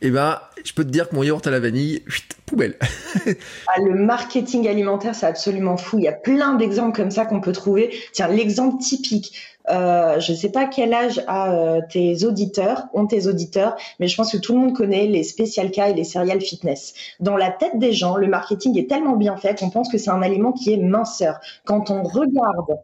[0.00, 2.02] et ben, je peux te dire que mon yaourt à la vanille,
[2.46, 2.76] poubelle.
[3.26, 5.98] ah, le marketing alimentaire, c'est absolument fou.
[5.98, 7.94] Il y a plein d'exemples comme ça qu'on peut trouver.
[8.12, 9.34] Tiens, l'exemple typique.
[9.70, 14.08] Euh, je ne sais pas quel âge a euh, tes auditeurs, ont tes auditeurs, mais
[14.08, 16.94] je pense que tout le monde connaît les Special K et les céréales fitness.
[17.20, 20.10] Dans la tête des gens, le marketing est tellement bien fait qu'on pense que c'est
[20.10, 21.38] un aliment qui est minceur.
[21.64, 22.80] Quand on regarde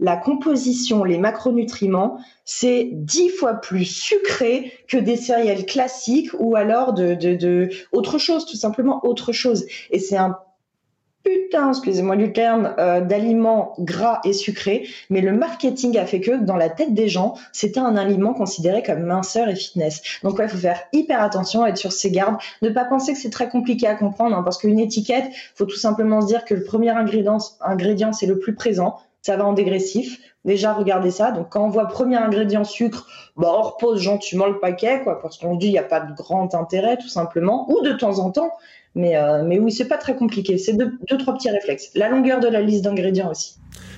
[0.00, 6.92] la composition, les macronutriments, c'est dix fois plus sucré que des céréales classiques ou alors
[6.92, 9.66] de, autre chose, tout simplement autre chose.
[9.90, 10.38] Et c'est un
[11.26, 16.30] putain, excusez-moi du terme, euh, d'aliments gras et sucrés, mais le marketing a fait que
[16.30, 20.02] dans la tête des gens, c'était un aliment considéré comme minceur et fitness.
[20.22, 23.30] Donc ouais, faut faire hyper attention, être sur ses gardes, ne pas penser que c'est
[23.30, 25.24] très compliqué à comprendre, hein, parce qu'une étiquette,
[25.56, 28.96] faut tout simplement se dire que le premier ingrédient, ingrédient c'est le plus présent,
[29.26, 30.20] ça va en dégressif.
[30.44, 31.32] Déjà, regardez ça.
[31.32, 35.36] Donc, quand on voit premier ingrédient sucre, bah, on repose gentiment le paquet, quoi, parce
[35.38, 38.30] qu'on dit il n'y a pas de grand intérêt, tout simplement, ou de temps en
[38.30, 38.52] temps.
[38.94, 40.58] Mais, euh, mais oui, c'est pas très compliqué.
[40.58, 41.90] C'est deux, trois petits réflexes.
[41.96, 43.56] La longueur de la liste d'ingrédients aussi.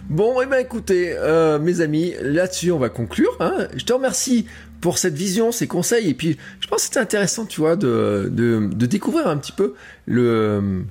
[0.09, 3.37] Bon, et eh ben écoutez, euh, mes amis, là-dessus, on va conclure.
[3.41, 3.69] Hein.
[3.77, 4.47] Je te remercie
[4.81, 6.09] pour cette vision, ces conseils.
[6.09, 9.75] Et puis, je pense que c'était intéressant, tu vois, de, de découvrir un petit peu
[10.07, 10.87] le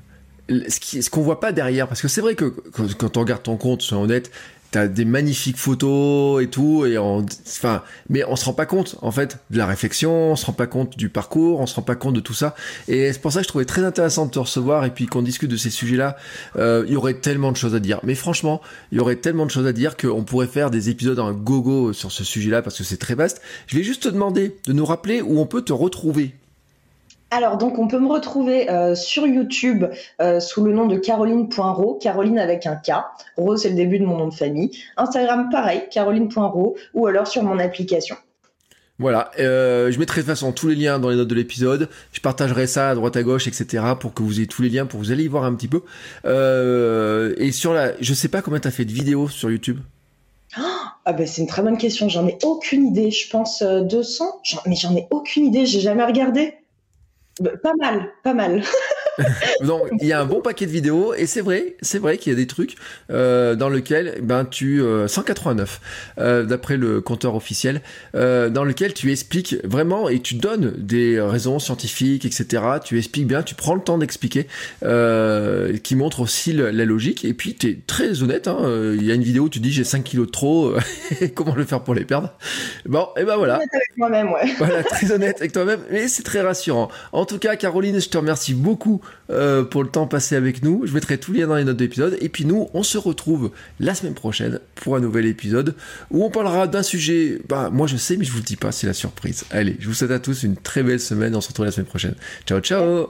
[0.50, 3.82] ce qu'on voit pas derrière, parce que c'est vrai que quand, on regarde ton compte,
[3.82, 4.32] soyons honnêtes,
[4.72, 8.98] t'as des magnifiques photos et tout, et on, enfin, mais on se rend pas compte,
[9.02, 11.82] en fait, de la réflexion, on se rend pas compte du parcours, on se rend
[11.82, 12.56] pas compte de tout ça.
[12.88, 15.22] Et c'est pour ça que je trouvais très intéressant de te recevoir et puis qu'on
[15.22, 16.18] discute de ces sujets-là.
[16.58, 18.00] Euh, il y aurait tellement de choses à dire.
[18.04, 21.20] Mais franchement, il y aurait tellement de choses à dire qu'on pourrait faire des épisodes
[21.20, 23.42] en gogo sur ce sujet-là parce que c'est très vaste.
[23.68, 26.34] Je vais juste te demander de nous rappeler où on peut te retrouver
[27.30, 29.86] alors, donc, on peut me retrouver euh, sur YouTube
[30.22, 32.92] euh, sous le nom de caroline.ro, Caroline avec un K.
[33.36, 34.72] Ro, c'est le début de mon nom de famille.
[34.96, 38.16] Instagram, pareil, caroline.ro, ou alors sur mon application.
[39.00, 41.90] Voilà, euh, je mettrai de toute façon tous les liens dans les notes de l'épisode.
[42.14, 43.84] Je partagerai ça à droite à gauche, etc.
[44.00, 45.84] pour que vous ayez tous les liens pour vous allez y voir un petit peu.
[46.24, 49.80] et sur la, je sais pas combien t'as fait de vidéos sur YouTube.
[50.56, 52.10] ah ben c'est une très bonne question.
[52.10, 53.12] J'en ai aucune idée.
[53.12, 54.42] Je pense 200.
[54.66, 55.68] mais j'en ai aucune idée.
[55.68, 56.56] J'ai jamais regardé.
[57.40, 58.64] Bah, pas mal, pas mal.
[59.64, 62.32] Donc il y a un bon paquet de vidéos et c'est vrai, c'est vrai qu'il
[62.32, 62.76] y a des trucs
[63.10, 65.82] euh, dans lequel ben tu 189
[66.20, 67.82] euh, euh, d'après le compteur officiel
[68.16, 72.64] euh, dans lequel tu expliques vraiment et tu donnes des raisons scientifiques etc.
[72.84, 74.48] Tu expliques bien, tu prends le temps d'expliquer
[74.84, 78.48] euh, qui montre aussi la, logique et puis tu es très honnête.
[78.48, 80.74] Hein, il y a une vidéo où tu dis j'ai 5 kilos de trop,
[81.36, 82.34] comment le faire pour les perdre?
[82.86, 83.56] Bon et ben voilà.
[83.56, 84.54] Honnête avec moi-même ouais.
[84.58, 86.90] Voilà très honnête avec toi-même mais c'est très rassurant.
[87.12, 90.88] En tout cas Caroline je te remercie beaucoup euh, pour le temps passé avec nous.
[90.88, 92.18] Je mettrai tous les liens dans les notes d'épisode.
[92.22, 95.76] Et puis nous, on se retrouve la semaine prochaine pour un nouvel épisode
[96.10, 97.40] où on parlera d'un sujet.
[97.48, 99.46] Bah, moi je sais, mais je vous le dis pas, c'est la surprise.
[99.52, 101.36] Allez, je vous souhaite à tous une très belle semaine.
[101.36, 102.16] On se retrouve la semaine prochaine.
[102.46, 103.10] Ciao, ciao.